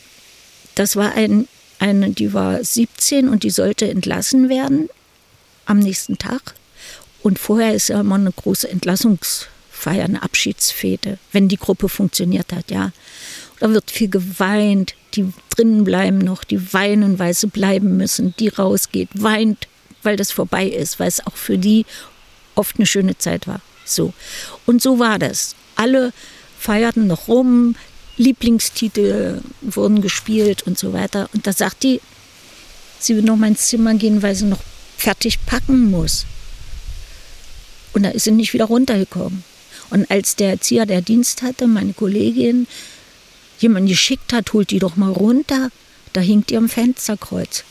das 0.73 0.95
war 0.95 1.13
ein, 1.13 1.47
eine, 1.77 2.09
die 2.09 2.33
war 2.33 2.63
17 2.63 3.29
und 3.29 3.43
die 3.43 3.51
sollte 3.51 3.87
entlassen 3.87 4.49
werden 4.49 4.89
am 5.65 5.77
nächsten 5.77 6.17
Tag. 6.17 6.55
Und 7.21 7.37
vorher 7.37 7.75
ist 7.75 7.89
ja 7.89 7.99
immer 7.99 8.15
eine 8.15 8.31
große 8.31 8.69
Entlassungsfeier, 8.69 9.51
eine 9.85 10.23
Abschiedsfete, 10.23 11.17
wenn 11.31 11.47
die 11.47 11.57
Gruppe 11.57 11.89
funktioniert 11.89 12.51
hat, 12.53 12.71
ja. 12.71 12.91
Da 13.59 13.71
wird 13.71 13.89
viel 13.89 14.09
geweint, 14.09 14.93
die 15.15 15.33
drinnen 15.49 15.83
bleiben 15.83 16.19
noch, 16.19 16.43
die 16.43 16.73
weinen, 16.73 17.17
weil 17.17 17.33
sie 17.33 17.47
bleiben 17.47 17.97
müssen, 17.97 18.35
die 18.39 18.49
rausgeht, 18.49 19.09
weint, 19.13 19.67
weil 20.03 20.15
das 20.15 20.31
vorbei 20.31 20.67
ist, 20.67 20.99
weil 20.99 21.07
es 21.07 21.25
auch 21.25 21.35
für 21.35 21.57
die 21.57 21.85
oft 22.55 22.77
eine 22.77 22.85
schöne 22.85 23.17
Zeit 23.17 23.47
war. 23.47 23.61
So. 23.83 24.13
Und 24.65 24.81
so 24.81 24.99
war 24.99 25.17
das. 25.17 25.55
Alle 25.75 26.13
feierten 26.59 27.07
noch 27.07 27.27
rum, 27.27 27.75
Lieblingstitel 28.17 29.41
wurden 29.61 30.01
gespielt 30.01 30.63
und 30.63 30.77
so 30.77 30.93
weiter. 30.93 31.29
Und 31.33 31.47
da 31.47 31.53
sagt 31.53 31.83
die, 31.83 32.01
sie 32.99 33.15
will 33.15 33.23
noch 33.23 33.37
mal 33.37 33.47
ins 33.47 33.67
Zimmer 33.67 33.93
gehen, 33.93 34.21
weil 34.21 34.35
sie 34.35 34.45
noch 34.45 34.61
fertig 34.97 35.45
packen 35.45 35.91
muss. 35.91 36.25
Und 37.93 38.03
da 38.03 38.09
ist 38.09 38.25
sie 38.25 38.31
nicht 38.31 38.53
wieder 38.53 38.65
runtergekommen. 38.65 39.43
Und 39.89 40.09
als 40.11 40.35
der 40.35 40.49
Erzieher, 40.49 40.85
der 40.85 41.01
Dienst 41.01 41.41
hatte, 41.41 41.67
meine 41.67 41.93
Kollegin, 41.93 42.67
jemand 43.59 43.87
geschickt 43.87 44.33
hat, 44.33 44.53
holt 44.53 44.71
die 44.71 44.79
doch 44.79 44.95
mal 44.95 45.11
runter, 45.11 45.69
da 46.13 46.21
hinkt 46.21 46.51
ihr 46.51 46.57
am 46.57 46.69
Fensterkreuz. 46.69 47.63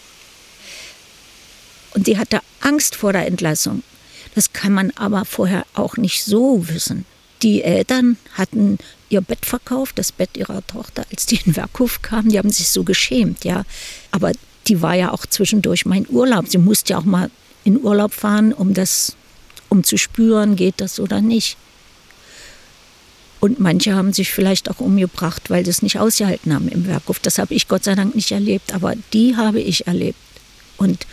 Und 1.94 2.06
die 2.06 2.18
hatte 2.18 2.40
Angst 2.60 2.96
vor 2.96 3.12
der 3.12 3.26
Entlassung. 3.26 3.82
Das 4.34 4.52
kann 4.52 4.72
man 4.72 4.90
aber 4.96 5.24
vorher 5.24 5.64
auch 5.74 5.96
nicht 5.96 6.22
so 6.22 6.68
wissen. 6.68 7.06
Die 7.42 7.62
Eltern 7.62 8.18
hatten 8.34 8.78
ihr 9.08 9.20
Bett 9.20 9.46
verkauft, 9.46 9.98
das 9.98 10.12
Bett 10.12 10.36
ihrer 10.36 10.66
Tochter, 10.66 11.06
als 11.10 11.26
die 11.26 11.40
in 11.44 11.56
Werkhof 11.56 12.02
kamen. 12.02 12.30
Die 12.30 12.38
haben 12.38 12.50
sich 12.50 12.68
so 12.68 12.84
geschämt, 12.84 13.44
ja. 13.44 13.64
Aber 14.10 14.32
die 14.66 14.82
war 14.82 14.94
ja 14.94 15.12
auch 15.12 15.26
zwischendurch 15.26 15.86
mein 15.86 16.06
Urlaub. 16.08 16.48
Sie 16.48 16.58
musste 16.58 16.92
ja 16.92 16.98
auch 16.98 17.04
mal 17.04 17.30
in 17.64 17.82
Urlaub 17.82 18.12
fahren, 18.12 18.52
um 18.52 18.74
das, 18.74 19.16
um 19.68 19.84
zu 19.84 19.96
spüren, 19.96 20.56
geht 20.56 20.80
das 20.80 21.00
oder 21.00 21.20
nicht. 21.20 21.56
Und 23.40 23.60
manche 23.60 23.94
haben 23.94 24.12
sich 24.12 24.30
vielleicht 24.30 24.70
auch 24.70 24.80
umgebracht, 24.80 25.50
weil 25.50 25.64
sie 25.64 25.70
es 25.70 25.82
nicht 25.82 25.98
ausgehalten 25.98 26.54
haben 26.54 26.68
im 26.68 26.86
Werkhof. 26.86 27.18
Das 27.20 27.38
habe 27.38 27.54
ich 27.54 27.68
Gott 27.68 27.84
sei 27.84 27.94
Dank 27.94 28.14
nicht 28.14 28.32
erlebt, 28.32 28.74
aber 28.74 28.94
die 29.12 29.36
habe 29.36 29.60
ich 29.60 29.86
erlebt. 29.86 30.18
Und 30.76 31.06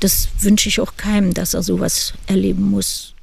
das 0.00 0.28
wünsche 0.40 0.68
ich 0.68 0.80
auch 0.80 0.96
keinem, 0.96 1.34
dass 1.34 1.54
er 1.54 1.62
sowas 1.62 2.14
erleben 2.26 2.70
muss. 2.70 3.14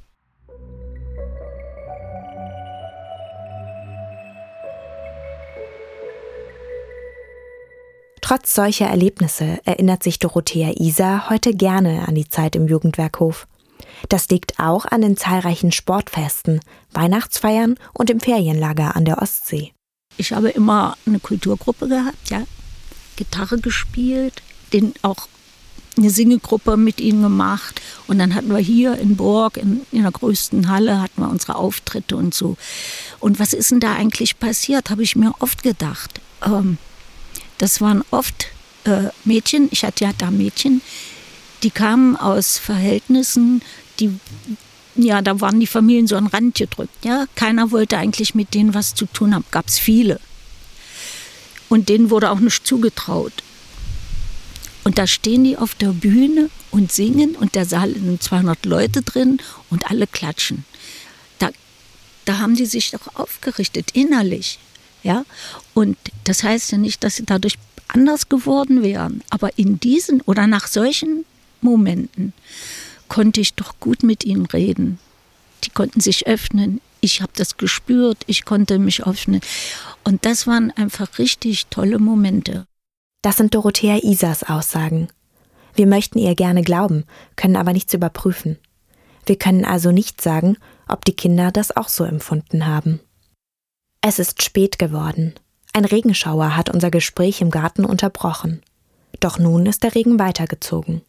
Trotz 8.20 8.54
solcher 8.54 8.86
Erlebnisse 8.86 9.58
erinnert 9.64 10.02
sich 10.02 10.18
Dorothea 10.18 10.72
Isa 10.78 11.28
heute 11.28 11.54
gerne 11.54 12.08
an 12.08 12.14
die 12.14 12.28
Zeit 12.28 12.56
im 12.56 12.66
Jugendwerkhof. 12.66 13.46
Das 14.08 14.28
liegt 14.28 14.58
auch 14.58 14.84
an 14.84 15.00
den 15.00 15.16
zahlreichen 15.16 15.72
Sportfesten, 15.72 16.60
Weihnachtsfeiern 16.92 17.76
und 17.92 18.10
im 18.10 18.20
Ferienlager 18.20 18.96
an 18.96 19.04
der 19.04 19.22
Ostsee. 19.22 19.72
Ich 20.16 20.32
habe 20.32 20.50
immer 20.50 20.96
eine 21.06 21.20
Kulturgruppe 21.20 21.88
gehabt, 21.88 22.30
ja, 22.30 22.42
Gitarre 23.16 23.58
gespielt, 23.58 24.42
den 24.72 24.94
auch 25.02 25.28
eine 25.96 26.10
Singegruppe 26.10 26.76
mit 26.76 27.00
ihm 27.00 27.22
gemacht 27.22 27.80
und 28.06 28.18
dann 28.18 28.34
hatten 28.34 28.48
wir 28.48 28.58
hier 28.58 28.98
in 28.98 29.16
Borg 29.16 29.58
in, 29.58 29.82
in, 29.90 30.02
der 30.02 30.10
größten 30.10 30.68
Halle 30.68 31.00
hatten 31.00 31.20
wir 31.20 31.28
unsere 31.28 31.56
Auftritte 31.56 32.16
und 32.16 32.34
so. 32.34 32.56
Und 33.20 33.38
was 33.38 33.52
ist 33.52 33.70
denn 33.70 33.80
da 33.80 33.94
eigentlich 33.94 34.38
passiert, 34.38 34.88
habe 34.88 35.02
ich 35.02 35.16
mir 35.16 35.34
oft 35.40 35.62
gedacht. 35.62 36.20
Ähm, 36.44 36.78
das 37.58 37.80
waren 37.80 38.02
oft 38.10 38.46
äh, 38.84 39.08
Mädchen, 39.24 39.68
ich 39.70 39.84
hatte 39.84 40.04
ja 40.04 40.12
da 40.16 40.30
Mädchen, 40.30 40.80
die 41.62 41.70
kamen 41.70 42.16
aus 42.16 42.58
Verhältnissen, 42.58 43.62
die, 44.02 44.18
ja, 44.96 45.22
da 45.22 45.40
waren 45.40 45.60
die 45.60 45.66
Familien 45.66 46.06
so 46.06 46.16
an 46.16 46.26
Rand 46.26 46.56
gedrückt. 46.56 47.04
Ja? 47.04 47.26
Keiner 47.34 47.70
wollte 47.70 47.96
eigentlich 47.96 48.34
mit 48.34 48.54
denen 48.54 48.74
was 48.74 48.94
zu 48.94 49.06
tun 49.06 49.34
haben, 49.34 49.44
gab 49.50 49.68
es 49.68 49.78
viele. 49.78 50.20
Und 51.68 51.88
denen 51.88 52.10
wurde 52.10 52.30
auch 52.30 52.40
nicht 52.40 52.66
zugetraut. 52.66 53.32
Und 54.84 54.98
da 54.98 55.06
stehen 55.06 55.44
die 55.44 55.56
auf 55.56 55.74
der 55.74 55.90
Bühne 55.90 56.50
und 56.70 56.90
singen 56.90 57.36
und 57.36 57.54
der 57.54 57.64
Saal 57.64 57.92
sind 57.92 58.22
200 58.22 58.66
Leute 58.66 59.02
drin 59.02 59.38
und 59.70 59.90
alle 59.90 60.06
klatschen. 60.06 60.64
Da, 61.38 61.50
da 62.24 62.38
haben 62.38 62.56
die 62.56 62.66
sich 62.66 62.90
doch 62.90 63.14
aufgerichtet, 63.14 63.92
innerlich. 63.92 64.58
Ja? 65.02 65.24
Und 65.72 65.96
das 66.24 66.42
heißt 66.42 66.72
ja 66.72 66.78
nicht, 66.78 67.04
dass 67.04 67.16
sie 67.16 67.24
dadurch 67.24 67.58
anders 67.88 68.28
geworden 68.28 68.82
wären. 68.82 69.22
Aber 69.30 69.56
in 69.56 69.78
diesen 69.78 70.20
oder 70.22 70.46
nach 70.46 70.66
solchen 70.66 71.24
Momenten 71.60 72.32
konnte 73.12 73.42
ich 73.42 73.52
doch 73.52 73.78
gut 73.78 74.02
mit 74.04 74.24
ihnen 74.24 74.46
reden. 74.46 74.98
Die 75.64 75.68
konnten 75.68 76.00
sich 76.00 76.26
öffnen. 76.26 76.80
Ich 77.02 77.20
habe 77.20 77.32
das 77.36 77.58
gespürt. 77.58 78.24
Ich 78.26 78.46
konnte 78.46 78.78
mich 78.78 79.06
öffnen. 79.06 79.42
Und 80.02 80.24
das 80.24 80.46
waren 80.46 80.70
einfach 80.70 81.18
richtig 81.18 81.66
tolle 81.66 81.98
Momente. 81.98 82.64
Das 83.20 83.36
sind 83.36 83.54
Dorothea 83.54 83.98
Isas 84.02 84.44
Aussagen. 84.44 85.08
Wir 85.74 85.86
möchten 85.86 86.18
ihr 86.18 86.34
gerne 86.34 86.62
glauben, 86.62 87.04
können 87.36 87.56
aber 87.56 87.74
nichts 87.74 87.92
überprüfen. 87.92 88.58
Wir 89.26 89.36
können 89.36 89.66
also 89.66 89.92
nicht 89.92 90.22
sagen, 90.22 90.56
ob 90.88 91.04
die 91.04 91.14
Kinder 91.14 91.52
das 91.52 91.76
auch 91.76 91.88
so 91.88 92.04
empfunden 92.04 92.64
haben. 92.64 92.98
Es 94.00 94.20
ist 94.20 94.42
spät 94.42 94.78
geworden. 94.78 95.34
Ein 95.74 95.84
Regenschauer 95.84 96.56
hat 96.56 96.70
unser 96.70 96.90
Gespräch 96.90 97.42
im 97.42 97.50
Garten 97.50 97.84
unterbrochen. 97.84 98.62
Doch 99.20 99.38
nun 99.38 99.66
ist 99.66 99.82
der 99.82 99.94
Regen 99.94 100.18
weitergezogen. 100.18 101.02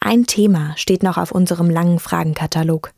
Ein 0.00 0.26
Thema 0.26 0.74
steht 0.76 1.02
noch 1.02 1.16
auf 1.16 1.32
unserem 1.32 1.70
langen 1.70 1.98
Fragenkatalog. 1.98 2.92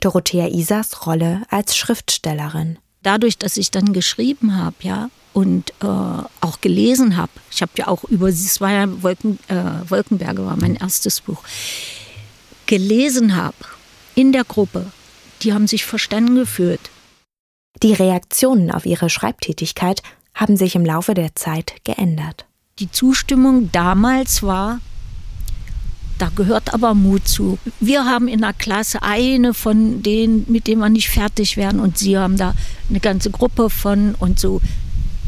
Dorothea 0.00 0.46
Isas 0.48 1.06
Rolle 1.06 1.42
als 1.50 1.76
Schriftstellerin. 1.76 2.78
Dadurch, 3.02 3.38
dass 3.38 3.56
ich 3.56 3.70
dann 3.70 3.92
geschrieben 3.92 4.56
habe, 4.56 4.76
ja, 4.80 5.10
und 5.32 5.70
äh, 5.82 5.86
auch 5.86 6.60
gelesen 6.60 7.16
habe, 7.16 7.30
ich 7.50 7.62
habe 7.62 7.72
ja 7.76 7.86
auch 7.86 8.04
über, 8.04 8.28
es 8.28 8.60
war 8.60 8.72
ja 8.72 9.02
Wolken, 9.02 9.38
äh, 9.48 9.88
Wolkenberge 9.88 10.44
war 10.44 10.56
mein 10.56 10.74
erstes 10.74 11.20
Buch, 11.20 11.42
gelesen 12.66 13.36
habe 13.36 13.56
in 14.14 14.32
der 14.32 14.44
Gruppe, 14.44 14.90
die 15.42 15.52
haben 15.52 15.68
sich 15.68 15.84
verstanden 15.84 16.34
gefühlt. 16.34 16.90
Die 17.82 17.92
Reaktionen 17.92 18.72
auf 18.72 18.84
ihre 18.84 19.10
Schreibtätigkeit 19.10 20.02
haben 20.34 20.56
sich 20.56 20.74
im 20.74 20.84
Laufe 20.84 21.14
der 21.14 21.36
Zeit 21.36 21.74
geändert. 21.84 22.46
Die 22.80 22.90
Zustimmung 22.90 23.70
damals 23.70 24.42
war, 24.42 24.80
da 26.18 26.30
gehört 26.34 26.74
aber 26.74 26.94
Mut 26.94 27.28
zu. 27.28 27.58
Wir 27.80 28.04
haben 28.04 28.28
in 28.28 28.40
der 28.40 28.52
Klasse 28.52 29.02
eine 29.02 29.54
von 29.54 30.02
denen, 30.02 30.44
mit 30.48 30.66
denen 30.66 30.80
wir 30.80 30.88
nicht 30.88 31.08
fertig 31.08 31.56
werden 31.56 31.80
und 31.80 31.96
sie 31.96 32.18
haben 32.18 32.36
da 32.36 32.54
eine 32.88 33.00
ganze 33.00 33.30
Gruppe 33.30 33.70
von 33.70 34.14
und 34.16 34.38
so. 34.38 34.60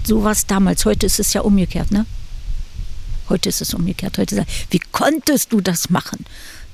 So 0.04 0.24
was 0.24 0.46
damals. 0.46 0.84
Heute 0.84 1.06
ist 1.06 1.20
es 1.20 1.32
ja 1.32 1.42
umgekehrt, 1.42 1.90
ne? 1.90 2.06
Heute 3.28 3.48
ist 3.48 3.60
es 3.60 3.74
umgekehrt. 3.74 4.18
Heute 4.18 4.34
sagt, 4.34 4.50
wie 4.70 4.80
konntest 4.90 5.52
du 5.52 5.60
das 5.60 5.90
machen? 5.90 6.24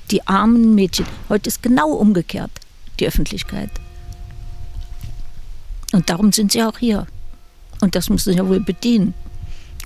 Die 0.09 0.25
armen 0.25 0.73
Mädchen. 0.73 1.05
Heute 1.29 1.49
ist 1.49 1.61
genau 1.61 1.91
umgekehrt, 1.91 2.51
die 2.99 3.07
Öffentlichkeit. 3.07 3.69
Und 5.91 6.09
darum 6.09 6.31
sind 6.31 6.51
sie 6.51 6.63
auch 6.63 6.79
hier. 6.79 7.05
Und 7.81 7.95
das 7.95 8.09
müssen 8.09 8.31
sie 8.31 8.37
ja 8.37 8.47
wohl 8.47 8.59
bedienen. 8.59 9.13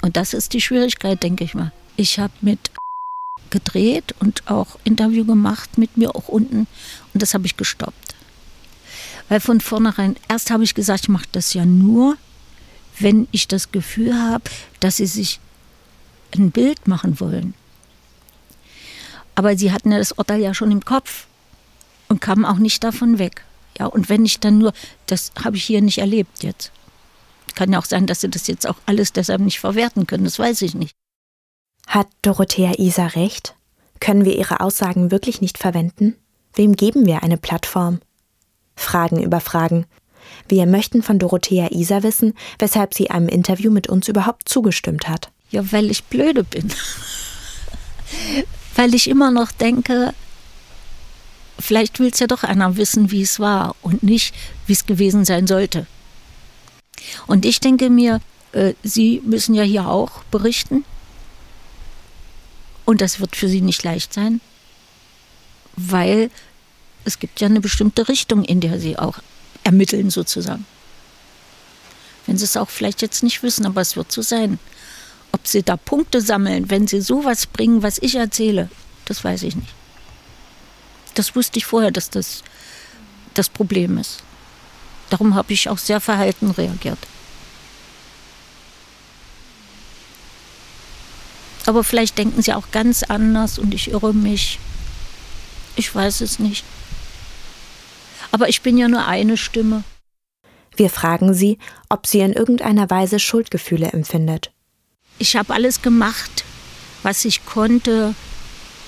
Und 0.02 0.16
das 0.16 0.34
ist 0.34 0.54
die 0.54 0.62
Schwierigkeit, 0.62 1.22
denke 1.22 1.44
ich 1.44 1.54
mal. 1.54 1.72
Ich 1.98 2.20
habe 2.20 2.34
mit 2.42 2.72
gedreht 3.52 4.16
und 4.20 4.48
auch 4.48 4.80
Interview 4.84 5.26
gemacht 5.26 5.78
mit 5.78 5.98
mir 5.98 6.16
auch 6.16 6.28
unten 6.28 6.68
und 7.14 7.22
das 7.22 7.34
habe 7.34 7.46
ich 7.46 7.58
gestoppt. 7.58 8.16
Weil 9.30 9.40
von 9.40 9.62
vornherein, 9.62 10.16
erst 10.28 10.52
habe 10.52 10.64
ich 10.64 10.76
gesagt, 10.76 11.04
ich 11.04 11.10
mache 11.10 11.28
das 11.32 11.54
ja 11.54 11.66
nur, 11.66 12.18
wenn 13.00 13.28
ich 13.32 13.48
das 13.48 13.72
Gefühl 13.72 14.14
habe, 14.14 14.44
dass 14.80 14.98
sie 14.98 15.06
sich 15.06 15.40
ein 16.36 16.52
Bild 16.52 16.88
machen 16.88 17.20
wollen. 17.20 17.54
Aber 19.36 19.58
sie 19.58 19.72
hatten 19.72 19.92
ja 19.92 19.98
das 19.98 20.12
Urteil 20.12 20.42
ja 20.42 20.54
schon 20.54 20.72
im 20.72 20.84
Kopf 20.84 21.28
und 22.10 22.20
kamen 22.22 22.46
auch 22.46 22.58
nicht 22.58 22.84
davon 22.84 23.20
weg. 23.20 23.46
Ja, 23.80 23.86
und 23.86 24.10
wenn 24.10 24.26
ich 24.26 24.40
dann 24.40 24.58
nur, 24.58 24.74
das 25.06 25.32
habe 25.44 25.58
ich 25.58 25.64
hier 25.64 25.82
nicht 25.82 26.00
erlebt 26.00 26.44
jetzt. 26.44 26.72
Kann 27.56 27.72
ja 27.72 27.80
auch 27.80 27.86
sein, 27.86 28.08
dass 28.08 28.22
sie 28.22 28.30
das 28.30 28.48
jetzt 28.48 28.68
auch 28.68 28.76
alles 28.86 29.14
deshalb 29.14 29.42
nicht 29.42 29.60
verwerten 29.60 30.08
können, 30.08 30.26
das 30.26 30.40
weiß 30.40 30.62
ich 30.62 30.76
nicht. 30.76 30.94
Hat 31.92 32.08
Dorothea 32.22 32.80
Isa 32.80 33.08
recht? 33.08 33.54
Können 34.00 34.24
wir 34.24 34.38
ihre 34.38 34.62
Aussagen 34.62 35.12
wirklich 35.12 35.42
nicht 35.42 35.58
verwenden? 35.58 36.16
Wem 36.54 36.78
geben 36.78 37.06
wir 37.06 37.22
eine 37.22 37.36
Plattform? 37.36 38.00
Fragen 38.78 39.22
über 39.22 39.42
Fragen. 39.42 39.86
Wir 40.48 40.68
möchten 40.68 41.04
von 41.04 41.20
Dorothea 41.20 41.68
Isa 41.70 42.02
wissen, 42.02 42.34
weshalb 42.60 42.94
sie 42.94 43.10
einem 43.10 43.28
Interview 43.28 43.70
mit 43.72 43.90
uns 43.90 44.08
überhaupt 44.08 44.48
zugestimmt 44.48 45.10
hat. 45.10 45.32
Ja, 45.50 45.70
weil 45.74 45.92
ich 45.92 46.06
blöde 46.06 46.46
bin. 46.46 46.72
weil 48.76 48.96
ich 48.96 49.10
immer 49.10 49.30
noch 49.30 49.52
denke, 49.52 50.14
vielleicht 51.60 52.00
will 52.00 52.08
es 52.08 52.20
ja 52.20 52.28
doch 52.28 52.46
einer 52.46 52.78
wissen, 52.78 53.12
wie 53.12 53.24
es 53.24 53.38
war 53.38 53.76
und 53.82 54.02
nicht, 54.02 54.34
wie 54.66 54.74
es 54.74 54.86
gewesen 54.86 55.26
sein 55.26 55.46
sollte. 55.46 55.88
Und 57.28 57.44
ich 57.44 57.60
denke 57.60 57.90
mir, 57.90 58.22
äh, 58.54 58.76
Sie 58.82 59.22
müssen 59.26 59.56
ja 59.56 59.64
hier 59.64 59.90
auch 59.90 60.24
berichten. 60.32 60.86
Und 62.86 63.02
das 63.02 63.20
wird 63.20 63.36
für 63.36 63.48
Sie 63.48 63.62
nicht 63.62 63.84
leicht 63.84 64.14
sein, 64.14 64.42
weil 65.76 66.30
es 67.06 67.20
gibt 67.20 67.40
ja 67.42 67.48
eine 67.48 67.62
bestimmte 67.62 68.08
Richtung, 68.08 68.44
in 68.44 68.60
der 68.60 68.80
Sie 68.80 68.98
auch 68.98 69.20
ermitteln 69.64 70.10
sozusagen. 70.10 70.66
Wenn 72.26 72.38
Sie 72.38 72.46
es 72.46 72.58
auch 72.58 72.70
vielleicht 72.70 73.02
jetzt 73.02 73.24
nicht 73.24 73.44
wissen, 73.44 73.66
aber 73.66 73.82
es 73.82 73.96
wird 73.96 74.12
so 74.12 74.22
sein. 74.22 74.60
Ob 75.32 75.48
Sie 75.48 75.64
da 75.64 75.78
Punkte 75.78 76.22
sammeln, 76.22 76.70
wenn 76.70 76.88
Sie 76.88 77.02
sowas 77.02 77.46
bringen, 77.48 77.84
was 77.84 77.98
ich 78.00 78.16
erzähle, 78.16 78.70
das 79.06 79.24
weiß 79.24 79.44
ich 79.44 79.56
nicht. 79.56 79.74
Das 81.16 81.36
wusste 81.36 81.58
ich 81.58 81.66
vorher, 81.66 81.92
dass 81.92 82.10
das 82.10 82.44
das 83.34 83.50
Problem 83.50 83.98
ist. 83.98 84.24
Darum 85.10 85.36
habe 85.36 85.54
ich 85.54 85.70
auch 85.70 85.78
sehr 85.78 86.00
verhalten 86.00 86.52
reagiert. 86.52 87.00
Aber 91.72 91.86
vielleicht 91.86 92.18
denken 92.18 92.42
sie 92.42 92.54
auch 92.54 92.70
ganz 92.74 93.02
anders 93.02 93.58
und 93.58 93.74
ich 93.74 93.92
irre 93.92 94.14
mich. 94.14 94.60
Ich 95.78 95.96
weiß 95.96 96.20
es 96.20 96.38
nicht. 96.38 96.66
Aber 98.30 98.50
ich 98.50 98.62
bin 98.62 98.78
ja 98.78 98.90
nur 98.90 99.08
eine 99.08 99.38
Stimme. 99.38 99.86
Wir 100.76 100.90
fragen 100.90 101.34
sie, 101.34 101.60
ob 101.88 102.08
sie 102.08 102.20
in 102.20 102.34
irgendeiner 102.34 102.90
Weise 102.90 103.20
Schuldgefühle 103.20 103.88
empfindet. 103.94 104.52
Ich 105.18 105.38
habe 105.38 105.54
alles 105.54 105.82
gemacht, 105.82 106.44
was 107.04 107.24
ich 107.24 107.46
konnte, 107.46 108.16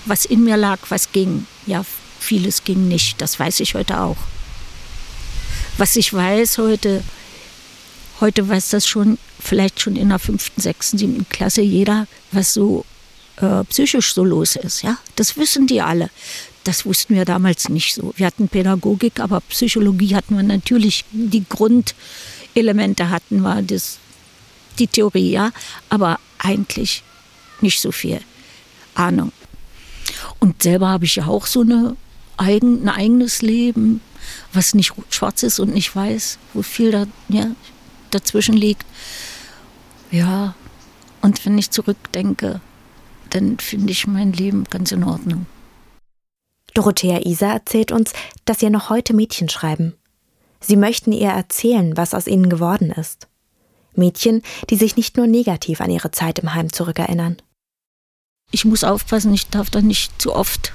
was 0.03 0.25
in 0.25 0.43
mir 0.43 0.57
lag, 0.57 0.79
was 0.89 1.13
ging. 1.13 1.47
Ja, 1.65 1.85
vieles 2.19 2.65
ging 2.65 2.89
nicht, 2.89 3.21
das 3.21 3.39
weiß 3.39 3.61
ich 3.61 3.75
heute 3.75 4.01
auch. 4.01 4.17
Was 5.77 5.95
ich 5.95 6.13
weiß 6.13 6.57
heute, 6.57 7.01
heute 8.21 8.47
weiß 8.47 8.69
das 8.69 8.87
schon, 8.87 9.17
vielleicht 9.39 9.79
schon 9.79 9.95
in 9.95 10.09
der 10.09 10.19
fünften, 10.19 10.61
sechsten, 10.61 10.97
siebten 10.97 11.27
Klasse 11.29 11.61
jeder, 11.61 12.07
was 12.31 12.53
so 12.53 12.85
äh, 13.37 13.63
psychisch 13.65 14.13
so 14.13 14.23
los 14.23 14.55
ist. 14.55 14.83
Ja, 14.83 14.97
das 15.15 15.37
wissen 15.37 15.67
die 15.67 15.81
alle. 15.81 16.09
Das 16.63 16.85
wussten 16.85 17.15
wir 17.15 17.25
damals 17.25 17.67
nicht 17.69 17.93
so. 17.93 18.13
Wir 18.15 18.27
hatten 18.27 18.47
Pädagogik, 18.47 19.19
aber 19.19 19.41
Psychologie 19.41 20.15
hatten 20.15 20.35
wir 20.37 20.43
natürlich. 20.43 21.03
Die 21.11 21.43
Grundelemente 21.47 23.09
hatten 23.09 23.41
wir, 23.41 23.61
das, 23.61 23.97
die 24.79 24.87
Theorie, 24.87 25.31
ja, 25.31 25.51
aber 25.89 26.19
eigentlich 26.39 27.03
nicht 27.61 27.81
so 27.81 27.91
viel 27.91 28.21
Ahnung. 28.95 29.31
Und 30.39 30.63
selber 30.63 30.89
habe 30.89 31.05
ich 31.05 31.15
ja 31.15 31.27
auch 31.27 31.47
so 31.47 31.61
eine 31.61 31.97
eigen, 32.37 32.83
ein 32.83 32.89
eigenes 32.89 33.41
Leben, 33.41 34.01
was 34.53 34.73
nicht 34.73 34.93
schwarz 35.09 35.43
ist 35.43 35.59
und 35.59 35.73
nicht 35.73 35.95
weiß, 35.95 36.37
wo 36.53 36.61
viel 36.61 36.91
da, 36.91 37.05
ja, 37.29 37.51
dazwischen 38.13 38.55
liegt. 38.55 38.85
Ja, 40.11 40.55
und 41.21 41.45
wenn 41.45 41.57
ich 41.57 41.71
zurückdenke, 41.71 42.61
dann 43.29 43.57
finde 43.59 43.91
ich 43.91 44.07
mein 44.07 44.33
Leben 44.33 44.65
ganz 44.65 44.91
in 44.91 45.03
Ordnung. 45.03 45.45
Dorothea 46.73 47.25
Isa 47.25 47.53
erzählt 47.53 47.91
uns, 47.91 48.13
dass 48.45 48.61
ihr 48.61 48.69
noch 48.69 48.89
heute 48.89 49.13
Mädchen 49.13 49.49
schreiben. 49.49 49.93
Sie 50.59 50.75
möchten 50.75 51.11
ihr 51.11 51.29
erzählen, 51.29 51.97
was 51.97 52.13
aus 52.13 52.27
ihnen 52.27 52.49
geworden 52.49 52.91
ist. 52.91 53.27
Mädchen, 53.95 54.41
die 54.69 54.75
sich 54.75 54.95
nicht 54.95 55.17
nur 55.17 55.27
negativ 55.27 55.81
an 55.81 55.91
ihre 55.91 56.11
Zeit 56.11 56.39
im 56.39 56.53
Heim 56.53 56.71
zurückerinnern. 56.71 57.37
Ich 58.51 58.65
muss 58.65 58.83
aufpassen, 58.83 59.33
ich 59.33 59.49
darf 59.49 59.69
da 59.69 59.81
nicht 59.81 60.21
zu 60.21 60.33
oft 60.33 60.73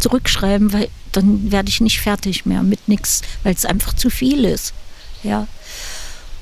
zurückschreiben, 0.00 0.72
weil 0.72 0.88
dann 1.12 1.52
werde 1.52 1.68
ich 1.68 1.80
nicht 1.80 2.00
fertig 2.00 2.46
mehr 2.46 2.62
mit 2.62 2.88
nichts, 2.88 3.22
weil 3.42 3.54
es 3.54 3.64
einfach 3.64 3.94
zu 3.94 4.10
viel 4.10 4.44
ist. 4.44 4.74
Ja, 5.22 5.46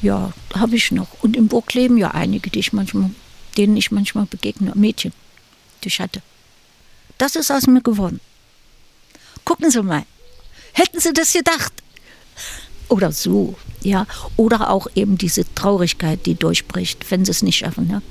ja, 0.02 0.32
habe 0.54 0.76
ich 0.76 0.90
noch. 0.90 1.08
Und 1.22 1.36
im 1.36 1.48
Burg 1.48 1.72
leben 1.74 1.96
ja 1.96 2.10
einige, 2.10 2.50
die 2.50 2.58
ich 2.58 2.72
manchmal, 2.72 3.10
denen 3.56 3.76
ich 3.76 3.90
manchmal 3.90 4.26
begegne, 4.26 4.72
Mädchen, 4.74 5.12
die 5.82 5.88
ich 5.88 6.00
hatte. 6.00 6.22
Das 7.18 7.36
ist 7.36 7.50
aus 7.50 7.66
mir 7.66 7.82
geworden. 7.82 8.20
Gucken 9.44 9.70
Sie 9.70 9.82
mal. 9.82 10.04
Hätten 10.72 11.00
Sie 11.00 11.12
das 11.12 11.32
gedacht? 11.32 11.72
Oder 12.88 13.12
so, 13.12 13.56
ja. 13.82 14.06
Oder 14.36 14.70
auch 14.70 14.88
eben 14.94 15.16
diese 15.18 15.44
Traurigkeit, 15.54 16.26
die 16.26 16.34
durchbricht, 16.34 17.10
wenn 17.10 17.24
Sie 17.24 17.30
es 17.30 17.42
nicht 17.42 17.58
schaffen, 17.58 17.88
ja. 17.90 18.02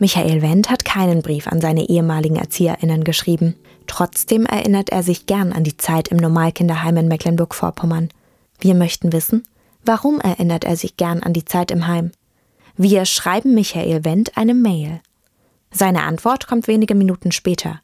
Michael 0.00 0.42
Wendt 0.42 0.70
hat 0.70 0.84
keinen 0.84 1.22
Brief 1.22 1.48
an 1.48 1.60
seine 1.60 1.88
ehemaligen 1.88 2.36
ErzieherInnen 2.36 3.02
geschrieben. 3.02 3.58
Trotzdem 3.88 4.46
erinnert 4.46 4.90
er 4.90 5.02
sich 5.02 5.26
gern 5.26 5.52
an 5.52 5.64
die 5.64 5.76
Zeit 5.76 6.08
im 6.08 6.18
Normalkinderheim 6.18 6.96
in 6.98 7.08
Mecklenburg-Vorpommern. 7.08 8.10
Wir 8.60 8.74
möchten 8.74 9.12
wissen, 9.12 9.42
warum 9.84 10.20
erinnert 10.20 10.64
er 10.64 10.76
sich 10.76 10.96
gern 10.96 11.22
an 11.22 11.32
die 11.32 11.44
Zeit 11.44 11.72
im 11.72 11.88
Heim? 11.88 12.12
Wir 12.76 13.06
schreiben 13.06 13.54
Michael 13.54 14.04
Wendt 14.04 14.36
eine 14.36 14.54
Mail. 14.54 15.00
Seine 15.72 16.04
Antwort 16.04 16.46
kommt 16.46 16.68
wenige 16.68 16.94
Minuten 16.94 17.32
später. 17.32 17.80